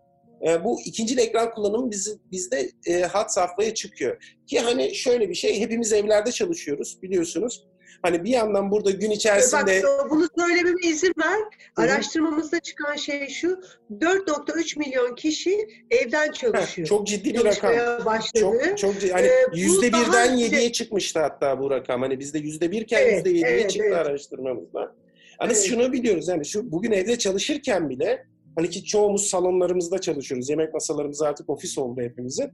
e, 0.47 0.63
bu 0.63 0.81
ikinci 0.85 1.19
ekran 1.19 1.51
kullanımı 1.51 1.91
biz, 1.91 2.17
bizde 2.31 2.71
e, 2.85 3.01
hat 3.01 3.33
safhaya 3.33 3.73
çıkıyor. 3.73 4.23
Ki 4.47 4.59
hani 4.59 4.95
şöyle 4.95 5.29
bir 5.29 5.35
şey 5.35 5.59
hepimiz 5.59 5.93
evlerde 5.93 6.31
çalışıyoruz 6.31 6.97
biliyorsunuz. 7.01 7.67
Hani 8.01 8.23
bir 8.23 8.29
yandan 8.29 8.71
burada 8.71 8.91
gün 8.91 9.11
içerisinde... 9.11 9.83
Bak 9.83 10.09
bunu 10.09 10.27
söylememe 10.37 10.81
izin 10.87 11.13
ver. 11.17 11.39
Araştırmamızda 11.75 12.59
çıkan 12.59 12.95
şey 12.95 13.29
şu. 13.29 13.59
4.3 13.91 14.79
milyon 14.79 15.15
kişi 15.15 15.67
evden 15.91 16.31
çalışıyor. 16.31 16.87
çok 16.87 17.07
ciddi 17.07 17.33
bir 17.33 17.45
rakam. 17.45 18.05
Başladı. 18.05 18.39
Çok, 18.39 18.77
çok 18.77 19.01
ciddi. 19.01 19.11
Hani 19.11 19.27
ee, 19.27 19.45
yüzde 19.53 19.87
birden 19.87 20.35
yediye 20.35 20.71
çıkmıştı 20.71 21.19
hatta 21.19 21.59
bu 21.59 21.71
rakam. 21.71 22.01
Hani 22.01 22.19
bizde 22.19 22.39
yüzde 22.39 22.71
birken 22.71 23.15
yüzde 23.15 23.29
yediye 23.29 23.47
evet, 23.47 23.69
çıktı 23.69 23.87
evet. 23.87 24.07
araştırmamızda. 24.07 24.95
Hani 25.37 25.51
evet. 25.53 25.63
şunu 25.63 25.93
biliyoruz 25.93 26.27
yani 26.27 26.45
şu 26.45 26.71
bugün 26.71 26.91
evde 26.91 27.17
çalışırken 27.17 27.89
bile 27.89 28.25
hani 28.55 28.69
ki 28.69 28.83
çoğumuz 28.83 29.25
salonlarımızda 29.25 30.01
çalışıyoruz. 30.01 30.49
Yemek 30.49 30.73
masalarımız 30.73 31.21
artık 31.21 31.49
ofis 31.49 31.77
oldu 31.77 32.01
hepimizin. 32.01 32.51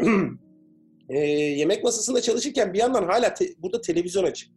e, 1.08 1.18
yemek 1.28 1.84
masasında 1.84 2.20
çalışırken 2.20 2.72
bir 2.72 2.78
yandan 2.78 3.04
hala 3.04 3.34
te, 3.34 3.46
burada 3.58 3.80
televizyon 3.80 4.24
açık. 4.24 4.50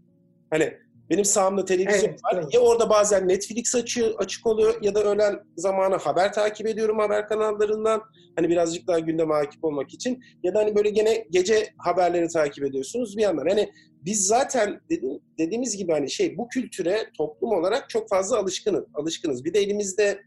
Hani 0.49 0.73
benim 1.09 1.25
sağımda 1.25 1.65
televizyon 1.65 2.09
evet, 2.09 2.23
var. 2.23 2.39
Evet. 2.41 2.53
Ya 2.53 2.59
orada 2.59 2.89
bazen 2.89 3.27
Netflix 3.27 3.75
açıyor, 3.75 4.13
açık 4.17 4.47
oluyor 4.47 4.81
ya 4.81 4.95
da 4.95 5.03
öğlen 5.03 5.39
zamanı 5.57 5.95
haber 5.95 6.33
takip 6.33 6.67
ediyorum 6.67 6.99
haber 6.99 7.27
kanallarından. 7.27 8.01
Hani 8.35 8.49
birazcık 8.49 8.87
daha 8.87 8.99
gündeme 8.99 9.33
hakim 9.33 9.59
olmak 9.63 9.93
için. 9.93 10.23
Ya 10.43 10.53
da 10.53 10.59
hani 10.59 10.75
böyle 10.75 10.89
gene 10.89 11.25
gece 11.31 11.73
haberleri 11.77 12.27
takip 12.27 12.63
ediyorsunuz 12.63 13.17
bir 13.17 13.21
yandan. 13.21 13.47
Hani 13.47 13.71
biz 14.05 14.27
zaten 14.27 14.81
dedim, 14.89 15.19
dediğimiz 15.39 15.77
gibi 15.77 15.91
hani 15.91 16.09
şey 16.09 16.37
bu 16.37 16.47
kültüre 16.47 16.97
toplum 17.17 17.51
olarak 17.51 17.89
çok 17.89 18.09
fazla 18.09 18.37
alışkınız. 18.37 18.83
alışkınız. 18.93 19.45
Bir 19.45 19.53
de 19.53 19.59
elimizde 19.59 20.21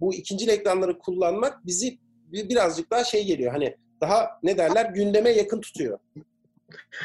bu 0.00 0.14
ikinci 0.14 0.50
ekranları 0.50 0.98
kullanmak 0.98 1.66
bizi 1.66 1.98
birazcık 2.32 2.90
daha 2.90 3.04
şey 3.04 3.24
geliyor. 3.24 3.52
Hani 3.52 3.76
daha 4.00 4.28
ne 4.42 4.58
derler 4.58 4.90
gündeme 4.90 5.30
yakın 5.30 5.60
tutuyor. 5.60 5.98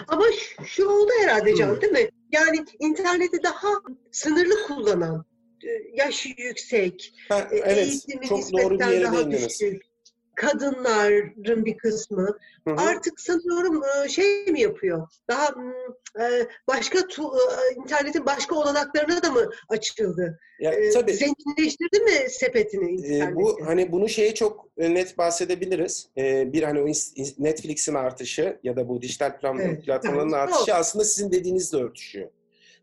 Ama 0.07 0.25
şu 0.65 0.85
oldu 0.85 1.11
herhalde 1.21 1.55
Can 1.55 1.81
değil 1.81 1.93
mi? 1.93 2.09
Yani 2.31 2.65
interneti 2.79 3.43
daha 3.43 3.69
sınırlı 4.11 4.67
kullanan, 4.67 5.25
e, 5.63 5.67
yaşı 5.93 6.29
yüksek, 6.37 7.13
ha, 7.29 7.47
evet, 7.51 7.77
eğitimi 7.77 8.27
çok 8.27 8.53
doğru 8.53 8.79
bir 8.79 8.85
yere 8.85 9.03
daha 9.03 9.31
düşük, 9.31 9.81
kadınların 10.39 11.65
bir 11.65 11.77
kısmı 11.77 12.37
hı 12.67 12.73
hı. 12.73 12.75
artık 12.77 13.19
sanıyorum 13.19 13.81
e, 14.05 14.09
şey 14.09 14.45
mi 14.45 14.61
yapıyor? 14.61 15.07
Daha 15.29 15.47
e, 16.19 16.47
başka 16.67 17.07
tu, 17.07 17.31
internetin 17.75 18.25
başka 18.25 18.55
olanaklarına 18.55 19.23
da 19.23 19.31
mı 19.31 19.49
açıldı? 19.69 20.39
Ya, 20.59 20.73
tabii. 20.93 21.13
Zenginleştirdi 21.13 21.99
mi 21.99 22.29
sepetini 22.29 22.91
interneti? 22.91 23.35
Bu 23.35 23.57
hani 23.65 23.91
bunu 23.91 24.09
şeye 24.09 24.33
çok 24.33 24.77
net 24.77 25.17
bahsedebiliriz. 25.17 26.09
Bir 26.17 26.63
hani 26.63 26.81
o 26.81 26.87
Netflix'in 27.37 27.93
artışı 27.93 28.59
ya 28.63 28.75
da 28.75 28.89
bu 28.89 29.01
dijital 29.01 29.31
evet, 29.59 29.85
platformların 29.85 30.29
evet, 30.29 30.33
artışı 30.33 30.73
aslında 30.73 31.05
sizin 31.05 31.31
dediğinizle 31.31 31.77
örtüşüyor. 31.77 32.29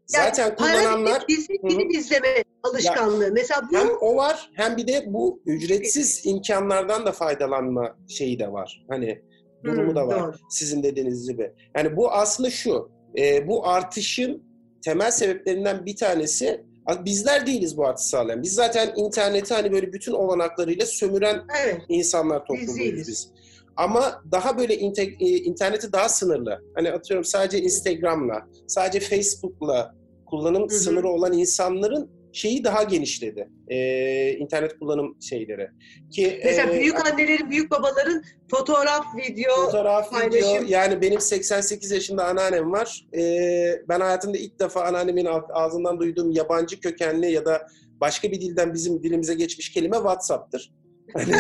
Zaten 0.07 0.43
yani, 0.43 0.57
kullananlar 0.57 1.29
dizi 1.29 1.59
film 1.69 1.91
izleme 1.91 2.45
alışkanlığı. 2.71 3.25
Ya, 3.25 3.31
Mesela 3.33 3.69
bu 3.73 3.77
hem 3.77 3.89
o 4.01 4.17
var 4.17 4.51
hem 4.55 4.77
bir 4.77 4.87
de 4.87 5.05
bu 5.07 5.41
ücretsiz 5.47 6.27
imkanlardan 6.27 7.07
da 7.07 7.13
faydalanma 7.13 7.97
şeyi 8.09 8.39
de 8.39 8.53
var. 8.53 8.85
Hani 8.89 9.23
durumu 9.65 9.89
hmm, 9.89 9.97
da 9.97 10.07
var. 10.07 10.23
Doğru. 10.23 10.37
Sizin 10.51 10.83
dediğiniz 10.83 11.31
gibi. 11.31 11.53
Yani 11.77 11.97
bu 11.97 12.13
aslında 12.13 12.51
şu. 12.51 12.91
E, 13.19 13.49
bu 13.49 13.69
artışın 13.69 14.43
temel 14.85 15.11
sebeplerinden 15.11 15.87
bir 15.87 15.97
tanesi 15.97 16.65
bizler 17.05 17.47
değiliz 17.47 17.77
bu 17.77 17.87
artışı 17.87 18.09
sağlayan. 18.09 18.43
Biz 18.43 18.55
zaten 18.55 18.93
interneti 18.97 19.55
hani 19.55 19.73
böyle 19.73 19.93
bütün 19.93 20.13
olanaklarıyla 20.13 20.87
sömüren 20.87 21.43
evet. 21.65 21.81
insanlar 21.89 22.45
topluluğuyuz 22.45 23.09
biz. 23.09 23.31
Ama 23.77 24.23
daha 24.33 24.59
böyle 24.59 24.75
e, 24.75 25.27
interneti 25.27 25.93
daha 25.93 26.09
sınırlı. 26.09 26.63
Hani 26.75 26.93
atıyorum 26.93 27.25
sadece 27.25 27.59
Instagram'la, 27.59 28.47
sadece 28.67 29.01
Facebook'la 29.01 29.95
kullanım 30.27 30.63
hı 30.63 30.75
hı. 30.75 30.79
sınırı 30.79 31.09
olan 31.09 31.33
insanların 31.33 32.11
şeyi 32.37 32.65
daha 32.65 32.83
genişledi. 32.83 33.49
Ee, 33.69 34.33
internet 34.33 34.79
kullanım 34.79 35.17
şeyleri. 35.21 35.69
Ki 36.11 36.41
mesela 36.45 36.73
e, 36.73 36.81
büyük 36.81 37.07
annelerin, 37.07 37.51
büyük 37.51 37.71
babaların 37.71 38.23
fotoğraf, 38.51 39.05
video 39.17 39.55
fotoğraf, 39.55 40.11
paylaşım. 40.11 40.55
video. 40.55 40.65
Yani 40.69 41.01
benim 41.01 41.21
88 41.21 41.91
yaşında 41.91 42.25
anneannem 42.25 42.73
var. 42.73 43.07
Ee, 43.17 43.83
ben 43.89 44.01
hayatımda 44.01 44.39
ilk 44.39 44.61
defa 44.61 44.85
anneannemin 44.85 45.29
ağzından 45.53 46.01
duyduğum 46.01 46.31
yabancı 46.31 46.81
kökenli 46.81 47.33
ya 47.33 47.45
da 47.45 47.67
başka 48.01 48.31
bir 48.33 48.41
dilden 48.41 48.75
bizim 48.75 49.03
dilimize 49.03 49.35
geçmiş 49.35 49.73
kelime 49.73 49.97
WhatsApp'tır. 49.97 50.73
Hani, 51.15 51.33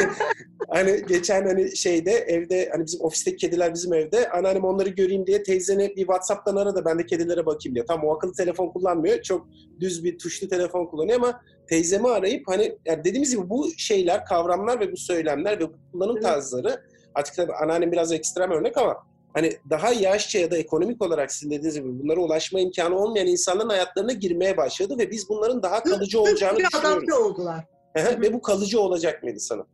hani 0.70 1.02
geçen 1.08 1.46
hani 1.46 1.76
şeyde 1.76 2.12
evde 2.12 2.68
hani 2.72 2.84
bizim 2.86 3.00
ofisteki 3.00 3.36
kediler 3.36 3.74
bizim 3.74 3.94
evde. 3.94 4.30
Anneannem 4.30 4.64
onları 4.64 4.88
göreyim 4.88 5.26
diye 5.26 5.42
teyzeni 5.42 5.88
bir 5.88 6.02
WhatsApp'tan 6.02 6.56
ara 6.56 6.74
da 6.74 6.84
ben 6.84 6.98
de 6.98 7.06
kedilere 7.06 7.46
bakayım 7.46 7.74
diye. 7.74 7.84
Tam 7.86 8.04
o 8.04 8.14
akıllı 8.14 8.32
telefon 8.32 8.68
kullanmıyor. 8.68 9.22
Çok 9.22 9.48
düz 9.80 10.04
bir 10.04 10.18
tuşlu 10.18 10.48
telefon 10.48 10.86
kullanıyor 10.86 11.18
ama 11.18 11.40
teyzemi 11.68 12.08
arayıp 12.08 12.48
hani 12.48 12.78
yani 12.86 13.04
dediğimiz 13.04 13.36
gibi 13.36 13.50
bu 13.50 13.68
şeyler, 13.76 14.24
kavramlar 14.24 14.80
ve 14.80 14.92
bu 14.92 14.96
söylemler 14.96 15.60
ve 15.60 15.68
bu 15.68 15.72
kullanım 15.92 16.20
tarzları 16.20 16.82
artık 17.14 17.36
tabii 17.36 17.52
anneannem 17.52 17.92
biraz 17.92 18.12
ekstrem 18.12 18.50
örnek 18.50 18.78
ama 18.78 18.96
hani 19.34 19.52
daha 19.70 19.92
yaşça 19.92 20.38
ya 20.38 20.50
da 20.50 20.56
ekonomik 20.56 21.02
olarak 21.02 21.32
sizin 21.32 21.50
dediğiniz 21.50 21.74
gibi 21.74 21.98
bunlara 21.98 22.20
ulaşma 22.20 22.60
imkanı 22.60 22.98
olmayan 22.98 23.26
insanların 23.26 23.68
hayatlarına 23.68 24.12
girmeye 24.12 24.56
başladı 24.56 24.98
ve 24.98 25.10
biz 25.10 25.28
bunların 25.28 25.62
daha 25.62 25.82
kalıcı 25.82 26.20
olacağını 26.20 26.58
düşünüyoruz. 26.58 27.12
oldular. 27.12 27.64
Ve 27.96 28.32
bu 28.32 28.42
kalıcı 28.42 28.80
olacak 28.80 29.22
Melis 29.22 29.50
Hanım. 29.50 29.66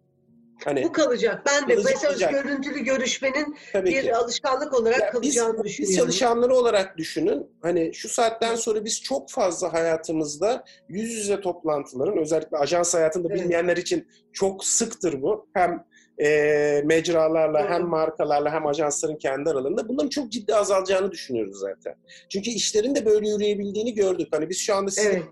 Hani, 0.65 0.85
bu 0.85 0.93
kalacak. 0.93 1.43
Ben 1.47 1.69
de 1.69 1.75
mesaj 1.75 2.05
olacak. 2.05 2.31
görüntülü 2.31 2.79
görüşmenin 2.79 3.57
Tabii 3.73 3.89
bir 3.89 4.03
ki. 4.03 4.17
alışkanlık 4.17 4.75
olarak 4.75 5.01
ya 5.01 5.11
kalacağını 5.11 5.57
biz, 5.57 5.65
düşünüyorum. 5.65 5.89
Biz 5.91 5.97
çalışanları 5.97 6.55
olarak 6.55 6.99
düşünün. 6.99 7.47
Hani 7.63 7.95
şu 7.95 8.09
saatten 8.09 8.55
sonra 8.55 8.85
biz 8.85 9.03
çok 9.03 9.31
fazla 9.31 9.73
hayatımızda 9.73 10.65
yüz 10.89 11.13
yüze 11.13 11.41
toplantıların 11.41 12.17
özellikle 12.19 12.57
ajans 12.57 12.95
hayatında 12.95 13.29
evet. 13.31 13.41
bilmeyenler 13.41 13.77
için 13.77 14.09
çok 14.33 14.65
sıktır 14.65 15.23
bu. 15.23 15.49
Hem 15.55 15.85
e, 16.19 16.83
mecralarla 16.85 17.61
evet. 17.61 17.71
hem 17.71 17.87
markalarla 17.87 18.53
hem 18.53 18.67
ajansların 18.67 19.17
kendi 19.17 19.51
aralarında 19.51 19.89
bunların 19.89 20.09
çok 20.09 20.33
ciddi 20.33 20.55
azalacağını 20.55 21.13
düşünüyoruz 21.13 21.61
zaten. 21.61 21.95
Çünkü 22.29 22.51
işlerin 22.51 22.95
de 22.95 23.07
böyle 23.07 23.29
yürüyebildiğini 23.29 23.95
gördük. 23.95 24.29
Hani 24.33 24.51
biz 24.51 24.59
şu 24.59 24.75
anda 24.75 24.91
sizinle 24.91 25.15
evet. 25.15 25.25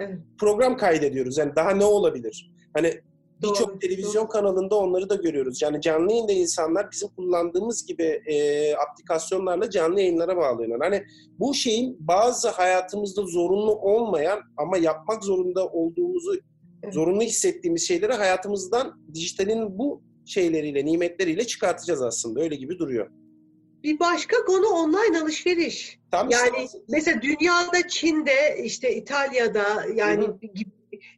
evet. 0.00 0.18
program 0.40 0.76
kaydediyoruz. 0.76 1.38
Yani 1.38 1.56
daha 1.56 1.70
ne 1.70 1.84
olabilir? 1.84 2.52
Hani 2.74 3.00
birçok 3.42 3.80
televizyon 3.80 4.24
doğru. 4.24 4.28
kanalında 4.28 4.76
onları 4.76 5.08
da 5.08 5.14
görüyoruz. 5.14 5.62
Yani 5.62 5.80
canlı 5.80 6.12
yayında 6.12 6.32
insanlar 6.32 6.90
bizim 6.92 7.08
kullandığımız 7.08 7.86
gibi 7.86 8.22
e, 8.26 8.74
aplikasyonlarla 8.74 9.70
canlı 9.70 10.00
yayınlara 10.00 10.36
bağlanıyorlar. 10.36 10.90
Hani 10.90 11.04
bu 11.38 11.54
şeyin 11.54 11.96
bazı 12.00 12.48
hayatımızda 12.48 13.22
zorunlu 13.22 13.72
olmayan 13.72 14.40
ama 14.56 14.78
yapmak 14.78 15.24
zorunda 15.24 15.66
olduğumuzu 15.66 16.34
evet. 16.82 16.94
zorunlu 16.94 17.22
hissettiğimiz 17.22 17.88
şeyleri 17.88 18.12
hayatımızdan 18.12 19.00
dijitalin 19.14 19.78
bu 19.78 20.02
şeyleriyle, 20.26 20.84
nimetleriyle 20.84 21.46
çıkartacağız 21.46 22.02
aslında. 22.02 22.40
Öyle 22.40 22.56
gibi 22.56 22.78
duruyor. 22.78 23.10
Bir 23.82 24.00
başka 24.00 24.44
konu 24.44 24.66
online 24.66 25.20
alışveriş. 25.22 25.98
Tam 26.10 26.30
yani 26.30 26.64
işte. 26.64 26.78
mesela 26.88 27.22
dünyada 27.22 27.88
Çin'de 27.88 28.62
işte 28.64 28.94
İtalya'da 28.96 29.64
yani 29.94 30.26
Hı-hı. 30.26 30.38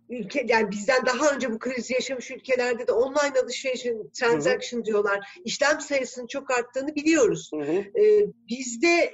Ülke 0.08 0.46
yani 0.48 0.70
bizden 0.70 1.06
daha 1.06 1.34
önce 1.34 1.52
bu 1.52 1.58
krizi 1.58 1.94
yaşamış 1.94 2.30
ülkelerde 2.30 2.86
de 2.86 2.92
online 2.92 3.40
alışveriş 3.44 3.86
transaction 4.12 4.78
Hı-hı. 4.78 4.86
diyorlar. 4.86 5.40
İşlem 5.44 5.80
sayısının 5.80 6.26
çok 6.26 6.50
arttığını 6.50 6.94
biliyoruz. 6.94 7.50
Ee, 7.54 8.26
bizde 8.48 9.12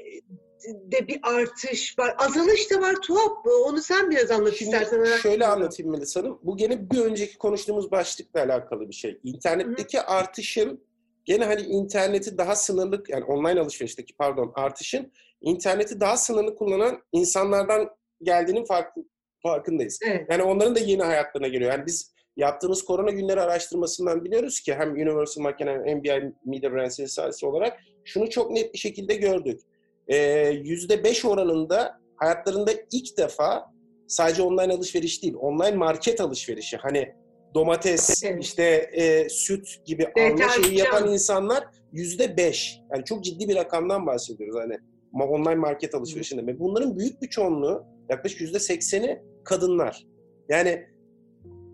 de 0.72 1.08
bir 1.08 1.20
artış 1.22 1.98
var. 1.98 2.14
Azalış 2.18 2.70
da 2.70 2.80
var 2.80 2.94
tuhaf. 3.02 3.46
Onu 3.64 3.82
sen 3.82 4.10
biraz 4.10 4.30
anlat 4.30 4.54
Şimdi 4.54 4.76
istersen. 4.76 5.16
Şöyle 5.16 5.46
anlatayım 5.46 5.92
Melisa 5.92 6.20
Hanım. 6.20 6.38
Bu 6.42 6.56
gene 6.56 6.90
bir 6.90 6.98
önceki 6.98 7.38
konuştuğumuz 7.38 7.90
başlıkla 7.90 8.42
alakalı 8.42 8.88
bir 8.88 8.94
şey. 8.94 9.20
İnternetteki 9.24 9.98
Hı-hı. 9.98 10.06
artışın 10.06 10.84
gene 11.24 11.44
hani 11.44 11.60
interneti 11.60 12.38
daha 12.38 12.56
sınırlı 12.56 13.02
yani 13.08 13.24
online 13.24 13.60
alışverişteki 13.60 14.16
pardon 14.16 14.52
artışın 14.54 15.12
interneti 15.40 16.00
daha 16.00 16.16
sınırlı 16.16 16.56
kullanan 16.56 17.02
insanlardan 17.12 17.90
geldiğinin 18.22 18.64
farkı, 18.64 19.00
farkındayız. 19.46 19.98
Evet. 20.02 20.26
Yani 20.30 20.42
onların 20.42 20.74
da 20.74 20.80
yeni 20.80 21.02
hayatlarına 21.02 21.48
geliyor. 21.48 21.70
Yani 21.72 21.86
biz 21.86 22.12
yaptığımız 22.36 22.84
korona 22.84 23.10
günleri 23.10 23.40
araştırmasından 23.40 24.24
biliyoruz 24.24 24.60
ki 24.60 24.74
hem 24.74 24.92
Universal 24.92 25.42
Makine 25.42 25.70
hem 25.70 25.98
MBI 25.98 26.32
Media 26.44 26.72
Brands 26.72 26.98
Insights 26.98 27.44
olarak 27.44 27.80
şunu 28.04 28.30
çok 28.30 28.50
net 28.50 28.72
bir 28.72 28.78
şekilde 28.78 29.14
gördük. 29.14 29.60
%5 30.08 31.28
oranında 31.28 32.00
hayatlarında 32.16 32.72
ilk 32.92 33.18
defa 33.18 33.72
sadece 34.06 34.42
online 34.42 34.72
alışveriş 34.72 35.22
değil, 35.22 35.34
online 35.34 35.76
market 35.76 36.20
alışverişi. 36.20 36.76
Hani 36.76 37.14
domates, 37.54 38.24
evet. 38.24 38.44
işte 38.44 38.62
e, 38.92 39.28
süt 39.28 39.86
gibi 39.86 40.06
alma 40.16 40.48
şeyi 40.48 40.78
yapan 40.78 41.12
insanlar 41.12 41.64
yüzde 41.92 42.36
beş. 42.36 42.80
Yani 42.92 43.04
çok 43.04 43.24
ciddi 43.24 43.48
bir 43.48 43.56
rakamdan 43.56 44.06
bahsediyoruz 44.06 44.56
hani 44.60 44.78
online 45.12 45.54
market 45.54 45.94
alışverişinde. 45.94 46.46
Ve 46.46 46.58
bunların 46.58 46.98
büyük 46.98 47.22
bir 47.22 47.28
çoğunluğu 47.28 47.86
yaklaşık 48.10 48.40
yüzde 48.40 48.58
sekseni 48.58 49.22
kadınlar. 49.46 50.06
Yani 50.48 50.86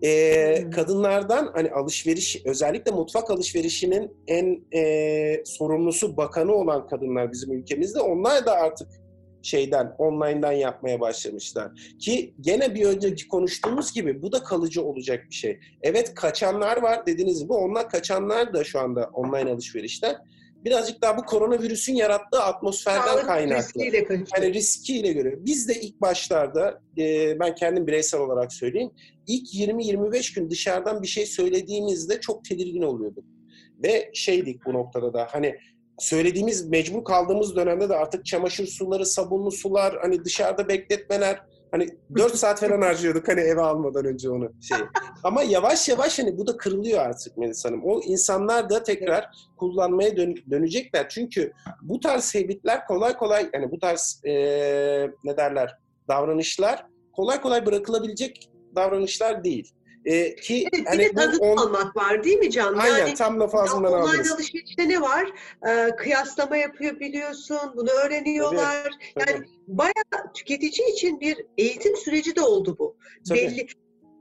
e, 0.03 0.69
kadınlardan 0.69 1.51
hani 1.53 1.71
alışveriş 1.71 2.41
özellikle 2.45 2.91
mutfak 2.91 3.31
alışverişinin 3.31 4.11
en 4.27 4.63
e, 4.73 5.43
sorumlusu 5.45 6.17
bakanı 6.17 6.53
olan 6.53 6.87
kadınlar 6.87 7.31
bizim 7.31 7.53
ülkemizde 7.53 7.99
onlar 7.99 8.45
da 8.45 8.51
artık 8.51 8.87
şeyden, 9.41 9.95
online'dan 9.97 10.51
yapmaya 10.51 10.99
başlamışlar. 10.99 11.95
Ki 11.99 12.35
gene 12.41 12.75
bir 12.75 12.85
önceki 12.85 13.27
konuştuğumuz 13.27 13.93
gibi 13.93 14.21
bu 14.21 14.31
da 14.31 14.43
kalıcı 14.43 14.83
olacak 14.83 15.25
bir 15.29 15.35
şey. 15.35 15.59
Evet 15.81 16.13
kaçanlar 16.15 16.81
var 16.81 17.05
dediğiniz 17.05 17.43
gibi 17.43 17.53
onlar 17.53 17.89
kaçanlar 17.89 18.53
da 18.53 18.63
şu 18.63 18.79
anda 18.79 19.09
online 19.13 19.51
alışverişten. 19.51 20.15
Birazcık 20.65 21.01
daha 21.01 21.17
bu 21.17 21.25
koronavirüsün 21.25 21.95
yarattığı 21.95 22.41
atmosferden 22.41 23.01
Sağlık 23.01 23.25
kaynaklı. 23.25 23.63
riskiyle 23.63 24.03
kaçıyor. 24.03 24.27
Hani 24.31 24.53
riskiyle 24.53 25.13
göre. 25.13 25.45
Biz 25.45 25.69
de 25.69 25.81
ilk 25.81 26.01
başlarda 26.01 26.81
e, 26.97 27.39
ben 27.39 27.55
kendim 27.55 27.87
bireysel 27.87 28.21
olarak 28.21 28.53
söyleyeyim. 28.53 28.91
İlk 29.27 29.53
20-25 29.53 30.35
gün 30.35 30.49
dışarıdan 30.49 31.01
bir 31.01 31.07
şey 31.07 31.25
söylediğimizde 31.25 32.21
çok 32.21 32.45
tedirgin 32.45 32.81
oluyorduk. 32.81 33.23
Ve 33.83 34.11
şeydik 34.13 34.65
bu 34.65 34.73
noktada 34.73 35.13
da 35.13 35.27
hani 35.31 35.55
söylediğimiz 35.99 36.69
mecbur 36.69 37.03
kaldığımız 37.03 37.55
dönemde 37.55 37.89
de 37.89 37.95
artık 37.95 38.25
çamaşır 38.25 38.67
suları, 38.67 39.05
sabunlu 39.05 39.51
sular, 39.51 39.97
hani 40.01 40.25
dışarıda 40.25 40.67
bekletmeler 40.67 41.39
hani 41.73 41.87
4 42.17 42.35
saat 42.35 42.59
falan 42.59 42.81
harcıyorduk 42.81 43.27
hani 43.27 43.39
eve 43.41 43.61
almadan 43.61 44.05
önce 44.05 44.29
onu 44.29 44.51
şey. 44.61 44.77
Ama 45.23 45.43
yavaş 45.43 45.89
yavaş 45.89 46.19
hani 46.19 46.37
bu 46.37 46.47
da 46.47 46.57
kırılıyor 46.57 46.99
artık 47.01 47.37
Melis 47.37 47.65
Hanım. 47.65 47.81
O 47.85 48.01
insanlar 48.01 48.69
da 48.69 48.83
tekrar 48.83 49.29
kullanmaya 49.57 50.17
dön- 50.17 50.43
dönecekler. 50.51 51.09
Çünkü 51.09 51.51
bu 51.81 51.99
tarz 51.99 52.35
habitler 52.35 52.87
kolay 52.87 53.13
kolay 53.17 53.49
yani 53.53 53.71
bu 53.71 53.79
tarz 53.79 54.21
eee, 54.25 55.11
ne 55.23 55.37
derler 55.37 55.77
davranışlar 56.07 56.85
kolay 57.13 57.41
kolay 57.41 57.65
bırakılabilecek 57.65 58.49
davranışlar 58.75 59.43
değil. 59.43 59.71
Eee, 60.05 60.35
ki 60.35 60.67
Evet, 60.73 60.81
bir 60.81 60.85
hani 60.89 60.99
de 61.03 61.09
bu 61.09 61.15
tadını 61.15 61.39
on- 61.39 61.57
almak 61.57 61.95
var 61.95 62.23
değil 62.23 62.37
mi 62.37 62.51
Can? 62.51 62.73
aynen 62.77 62.97
Yani 62.97 63.13
tam 63.13 63.39
lafı 63.39 63.57
ağzımdan 63.57 63.93
online 63.93 64.09
aldınız. 64.11 64.31
alışverişte 64.31 64.89
ne 64.89 65.01
var? 65.01 65.31
Ee, 65.67 65.89
kıyaslama 65.95 66.57
yapıyor 66.57 66.99
biliyorsun, 66.99 67.57
bunu 67.75 67.89
öğreniyorlar. 68.05 68.83
Tabii. 69.15 69.31
Yani 69.31 69.45
bayağı 69.67 70.33
tüketici 70.33 70.89
için 70.93 71.19
bir 71.19 71.45
eğitim 71.57 71.95
süreci 71.97 72.35
de 72.35 72.41
oldu 72.41 72.75
bu. 72.79 72.97
Tabii. 73.29 73.39
Belli. 73.39 73.67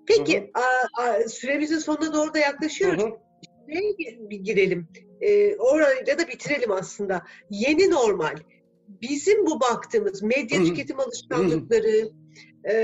Peki, 0.07 0.51
a- 0.55 1.03
a- 1.03 1.29
süremizin 1.29 1.79
sonuna 1.79 2.13
doğru 2.15 2.35
da 2.35 2.39
yaklaşıyoruz. 2.39 3.03
Hı 3.03 3.07
hı. 3.07 3.13
Bir 4.31 4.37
girelim? 4.39 4.89
Ee, 5.21 5.57
orayla 5.57 6.19
da 6.19 6.29
bitirelim 6.29 6.73
aslında. 6.73 7.23
Yeni 7.51 7.91
normal. 7.91 8.35
Bizim 8.89 9.47
bu 9.47 9.61
baktığımız 9.61 10.23
medya 10.23 10.59
Hı 10.59 10.63
hı. 10.63 10.67
tüketim 10.67 11.01
alışkanlıkları 11.01 12.09
e, 12.65 12.75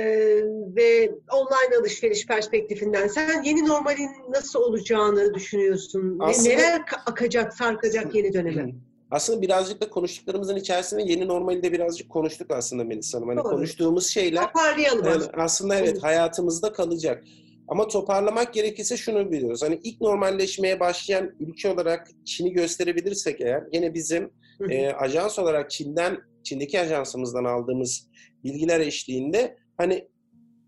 ve 0.77 1.11
online 1.33 1.77
alışveriş 1.81 2.27
perspektifinden 2.27 3.09
sen 3.09 3.43
yeni 3.43 3.69
normalin 3.69 4.09
nasıl 4.31 4.61
olacağını 4.61 5.35
düşünüyorsun? 5.35 6.19
Ne- 6.19 6.25
Aslında- 6.25 6.49
Neler 6.49 6.81
ka- 6.81 7.03
akacak, 7.07 7.55
sarkacak 7.55 8.15
yeni 8.15 8.33
döneme? 8.33 8.73
Aslında 9.11 9.43
birazcık 9.43 9.81
da 9.81 9.91
konuştuklarımızın 9.91 10.57
içerisinde 10.57 11.03
yeni 11.03 11.29
normali 11.29 11.63
de 11.63 11.73
birazcık 11.73 12.11
konuştuk 12.11 12.51
aslında 12.51 12.85
Melis 12.85 13.15
Hanım. 13.15 13.29
Hani 13.29 13.39
Doğru. 13.39 13.49
konuştuğumuz 13.49 14.07
şeyler 14.07 14.43
Toparlayalım 14.47 15.05
yani 15.05 15.17
aslında. 15.17 15.33
aslında 15.43 15.75
evet 15.77 15.93
Olur. 15.93 16.03
hayatımızda 16.03 16.73
kalacak. 16.73 17.25
Ama 17.69 17.89
toparlamak 17.89 18.55
gerekirse 18.55 18.97
şunu 18.97 19.31
biliyoruz. 19.31 19.63
Hani 19.63 19.81
ilk 19.85 20.01
normalleşmeye 20.01 20.81
başlayan 20.81 21.31
ülke 21.41 21.69
olarak 21.71 22.09
Çin'i 22.25 22.53
gösterebilirsek 22.53 23.41
eğer 23.41 23.65
yine 23.73 23.95
bizim 23.95 24.31
e, 24.71 24.89
ajans 24.91 25.39
olarak 25.39 25.71
Çin'den 25.71 26.19
Çin'deki 26.45 26.81
ajansımızdan 26.81 27.45
aldığımız 27.45 28.09
bilgiler 28.45 28.81
eşliğinde 28.81 29.57
hani 29.79 30.09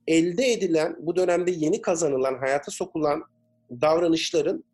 elde 0.07 0.53
edilen 0.53 0.97
bu 1.01 1.17
dönemde 1.17 1.51
yeni 1.51 1.81
kazanılan 1.81 2.39
hayata 2.39 2.71
sokulan 2.71 3.25
davranışların 3.71 4.65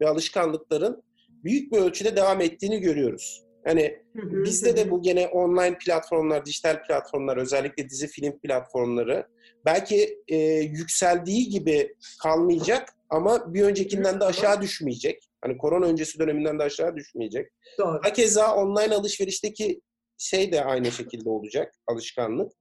ve 0.00 0.08
alışkanlıkların 0.08 1.02
büyük 1.44 1.72
bir 1.72 1.78
ölçüde 1.78 2.16
devam 2.16 2.40
ettiğini 2.40 2.80
görüyoruz. 2.80 3.44
Hani 3.64 3.98
hı, 4.16 4.44
Bizde 4.44 4.76
de 4.76 4.90
bu 4.90 5.02
gene 5.02 5.26
online 5.26 5.78
platformlar, 5.78 6.46
dijital 6.46 6.82
platformlar, 6.86 7.36
özellikle 7.36 7.88
dizi 7.88 8.06
film 8.06 8.38
platformları 8.38 9.26
belki 9.64 10.18
e, 10.28 10.36
yükseldiği 10.60 11.48
gibi 11.48 11.94
kalmayacak 12.22 12.88
ama 13.10 13.54
bir 13.54 13.62
öncekinden 13.62 14.20
de 14.20 14.24
aşağı 14.24 14.62
düşmeyecek. 14.62 15.28
Hani 15.40 15.58
korona 15.58 15.86
öncesi 15.86 16.18
döneminden 16.18 16.58
de 16.58 16.62
aşağı 16.62 16.96
düşmeyecek. 16.96 17.52
Doğru. 17.78 18.00
Hakeza 18.02 18.54
online 18.54 18.94
alışverişteki 18.94 19.80
şey 20.18 20.52
de 20.52 20.64
aynı 20.64 20.92
şekilde 20.92 21.30
olacak 21.30 21.74
alışkanlık. 21.86 22.52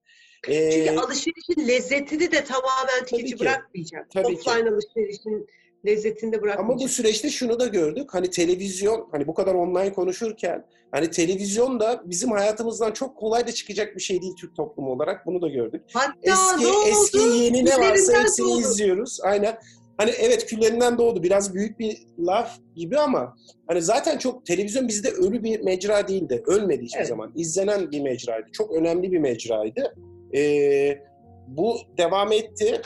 E, 0.48 0.72
Çünkü 0.72 1.00
alışverişin 1.00 1.68
lezzetini 1.68 2.32
de 2.32 2.44
tamamen 2.44 3.00
tüketici 3.06 3.34
ki. 3.34 3.40
bırakmayacak. 3.40 4.12
Tabii 4.12 4.40
ki. 4.40 4.50
Offline 4.50 4.70
alışverişin 4.70 5.48
lezzetini 5.86 6.32
de 6.32 6.42
bırakmayacak. 6.42 6.60
Ama 6.72 6.80
bu 6.80 6.88
süreçte 6.90 7.30
şunu 7.30 7.60
da 7.60 7.68
gördük. 7.68 8.10
Hani 8.14 8.30
televizyon, 8.30 9.08
hani 9.12 9.28
bu 9.28 9.34
kadar 9.34 9.56
online 9.56 9.94
konuşurken 9.94 10.66
hani 10.92 11.10
televizyon 11.12 11.80
da 11.80 12.02
bizim 12.06 12.32
hayatımızdan 12.32 12.92
çok 12.92 13.18
kolay 13.18 13.48
da 13.48 13.52
çıkacak 13.52 13.96
bir 13.96 14.02
şey 14.02 14.22
değil 14.22 14.34
Türk 14.40 14.56
toplumu 14.56 14.92
olarak. 14.92 15.26
Bunu 15.26 15.42
da 15.42 15.48
gördük. 15.48 15.82
Hatta 15.94 16.14
Eski 16.24 16.64
ne 16.64 16.68
oldu? 16.68 16.88
eski 16.90 17.18
yeni 17.20 17.66
ne 17.66 17.78
varsa 17.80 18.22
hepsini 18.22 18.46
doğdu. 18.48 18.60
izliyoruz. 18.62 19.20
Aynen. 19.24 19.58
Hani 19.98 20.12
evet 20.20 20.46
küllerinden 20.46 20.98
doğdu. 20.98 21.24
Biraz 21.24 21.54
büyük 21.54 21.80
bir 21.80 21.98
laf 22.20 22.58
gibi 22.76 23.00
ama 23.00 23.36
hani 23.68 23.82
zaten 23.82 24.18
çok 24.18 24.46
televizyon 24.46 24.88
bizde 24.88 25.10
ölü 25.12 25.44
bir 25.44 25.60
mecra 25.62 26.08
değildi. 26.08 26.44
Ölmedi 26.48 26.84
hiçbir 26.84 26.98
Evet. 27.00 27.08
zaman. 27.08 27.32
İzlenen 27.36 27.92
bir 27.92 28.02
mecraydı. 28.02 28.48
Çok 28.52 28.72
önemli 28.76 29.12
bir 29.12 29.20
mecraydı. 29.20 29.96
Ee, 30.36 31.00
bu 31.48 31.78
devam 31.98 32.32
etti. 32.32 32.82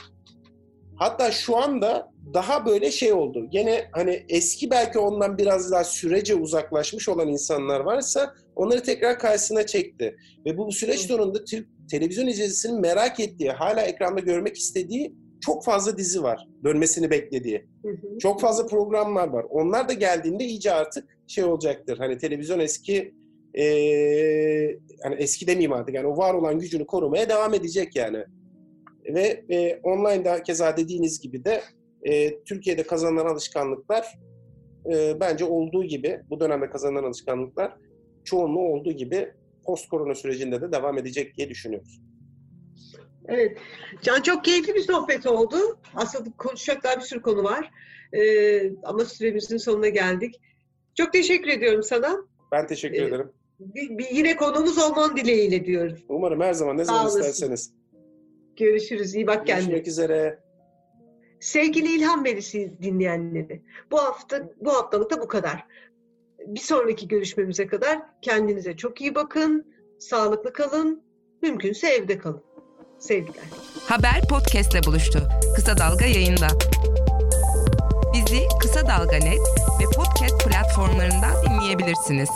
Hatta 0.96 1.32
şu 1.32 1.58
anda 1.58 2.12
daha 2.34 2.66
böyle 2.66 2.92
şey 2.92 3.14
oldu. 3.14 3.48
Gene 3.50 3.86
hani 3.92 4.26
eski 4.30 4.70
belki 4.70 5.00
ondan 5.00 5.38
biraz 5.38 5.72
daha 5.72 5.84
sürece 5.84 6.36
uzaklaşmış 6.36 7.10
olan 7.10 7.28
insanlar 7.28 7.80
varsa 7.80 8.34
onları 8.56 8.84
tekrar 8.84 9.20
karşısına 9.20 9.66
çekti. 9.66 10.16
Ve 10.46 10.58
bu 10.58 10.72
süreç 10.72 11.00
sonunda 11.00 11.44
Türk 11.44 11.68
televizyon 11.92 12.28
izleyicisinin 12.28 12.82
merak 12.82 13.20
ettiği, 13.20 13.52
hala 13.52 13.82
ekranda 13.82 14.20
görmek 14.20 14.58
istediği 14.58 15.16
çok 15.46 15.66
fazla 15.66 15.98
dizi 15.98 16.24
var. 16.24 16.48
Dönmesini 16.64 17.10
beklediği. 17.10 17.66
Hı 17.84 17.90
hı. 17.90 18.18
Çok 18.20 18.42
fazla 18.42 18.68
programlar 18.68 19.28
var. 19.28 19.46
Onlar 19.50 19.90
da 19.90 19.94
geldiğinde 19.94 20.44
iyice 20.44 20.72
artık 20.72 21.18
şey 21.28 21.44
olacaktır. 21.44 21.98
Hani 21.98 22.18
televizyon 22.18 22.60
eski 22.60 23.16
eee 23.56 24.80
hani 25.04 25.16
eski 25.16 25.48
demeyeyim 25.48 25.74
artık. 25.74 25.96
Yani 25.96 26.08
o 26.08 26.18
var 26.18 26.34
olan 26.34 26.60
gücünü 26.60 26.86
korumaya 26.86 27.30
devam 27.30 27.54
edecek 27.54 27.96
yani. 27.96 28.24
Ve 29.06 29.44
e, 29.50 29.80
online'da 29.84 30.44
keza 30.44 30.78
dediğiniz 30.78 31.22
gibi 31.22 31.46
de 31.46 31.62
e, 32.04 32.44
Türkiye'de 32.44 32.84
kazanılan 32.84 33.26
alışkanlıklar 33.26 34.20
e, 34.94 35.20
bence 35.20 35.46
olduğu 35.46 35.84
gibi 35.84 36.22
bu 36.30 36.40
dönemde 36.40 36.70
kazanılan 36.70 37.04
alışkanlıklar 37.04 37.74
çoğunluğu 38.24 38.68
olduğu 38.74 38.92
gibi 38.92 39.32
post 39.66 39.90
korona 39.90 40.16
sürecinde 40.16 40.62
de 40.62 40.72
devam 40.72 40.98
edecek 40.98 41.38
diye 41.38 41.50
düşünüyoruz. 41.50 42.02
Evet. 43.28 43.58
Can 44.02 44.22
çok 44.22 44.46
keyifli 44.46 44.76
bir 44.76 44.82
sohbet 44.82 45.26
oldu. 45.26 45.58
Aslında 45.96 46.30
konuşacak 46.38 46.84
daha 46.84 46.96
bir 46.96 47.02
sürü 47.02 47.22
konu 47.22 47.44
var. 47.44 47.72
Ee, 48.14 48.72
ama 48.84 49.06
süremizin 49.06 49.58
sonuna 49.58 49.90
geldik. 49.90 50.42
Çok 50.96 51.14
teşekkür 51.14 51.50
ediyorum 51.50 51.84
sana. 51.84 52.18
Ben 52.52 52.68
teşekkür 52.68 52.98
Evet. 53.00 53.10
ederim. 53.10 53.32
Bir, 53.60 53.98
bir 53.98 54.10
yine 54.12 54.36
konuğumuz 54.36 54.78
olman 54.78 55.18
dileğiyle 55.18 55.66
diyoruz. 55.66 56.04
Umarım 56.10 56.42
her 56.42 56.54
zaman 56.54 56.78
ne 56.78 56.86
zaman 56.86 57.08
isterseniz. 57.08 57.74
Görüşürüz. 58.56 59.16
İyi 59.16 59.28
bak 59.28 59.48
kendine. 59.48 59.66
Görüşmek 59.66 59.88
üzere. 59.88 60.40
Sevgili 61.40 61.96
İlham 61.96 62.26
Verisi 62.26 62.74
dinleyenleri, 62.82 63.62
bu 63.92 63.98
hafta 63.98 64.50
bu 64.62 64.74
haftalık 64.74 65.12
da 65.12 65.22
bu 65.22 65.28
kadar. 65.28 65.64
Bir 66.48 66.60
sonraki 66.60 67.08
görüşmemize 67.08 67.68
kadar 67.68 68.00
kendinize 68.22 68.78
çok 68.78 69.02
iyi 69.02 69.16
bakın, 69.16 69.74
sağlıklı 70.00 70.54
kalın, 70.54 71.04
mümkünse 71.42 71.88
evde 71.88 72.18
kalın. 72.18 72.44
Sevgiler. 73.00 73.44
Haber 73.88 74.22
podcastle 74.30 74.84
buluştu. 74.84 75.20
Kısa 75.56 75.78
Dalga 75.78 76.06
yayında. 76.06 76.48
Bizi 78.14 78.42
Kısa 78.62 78.82
Dalga 78.88 79.18
Net 79.18 79.42
ve 79.80 79.86
podcast 79.96 80.48
platformlarından 80.48 81.34
dinleyebilirsiniz. 81.46 82.30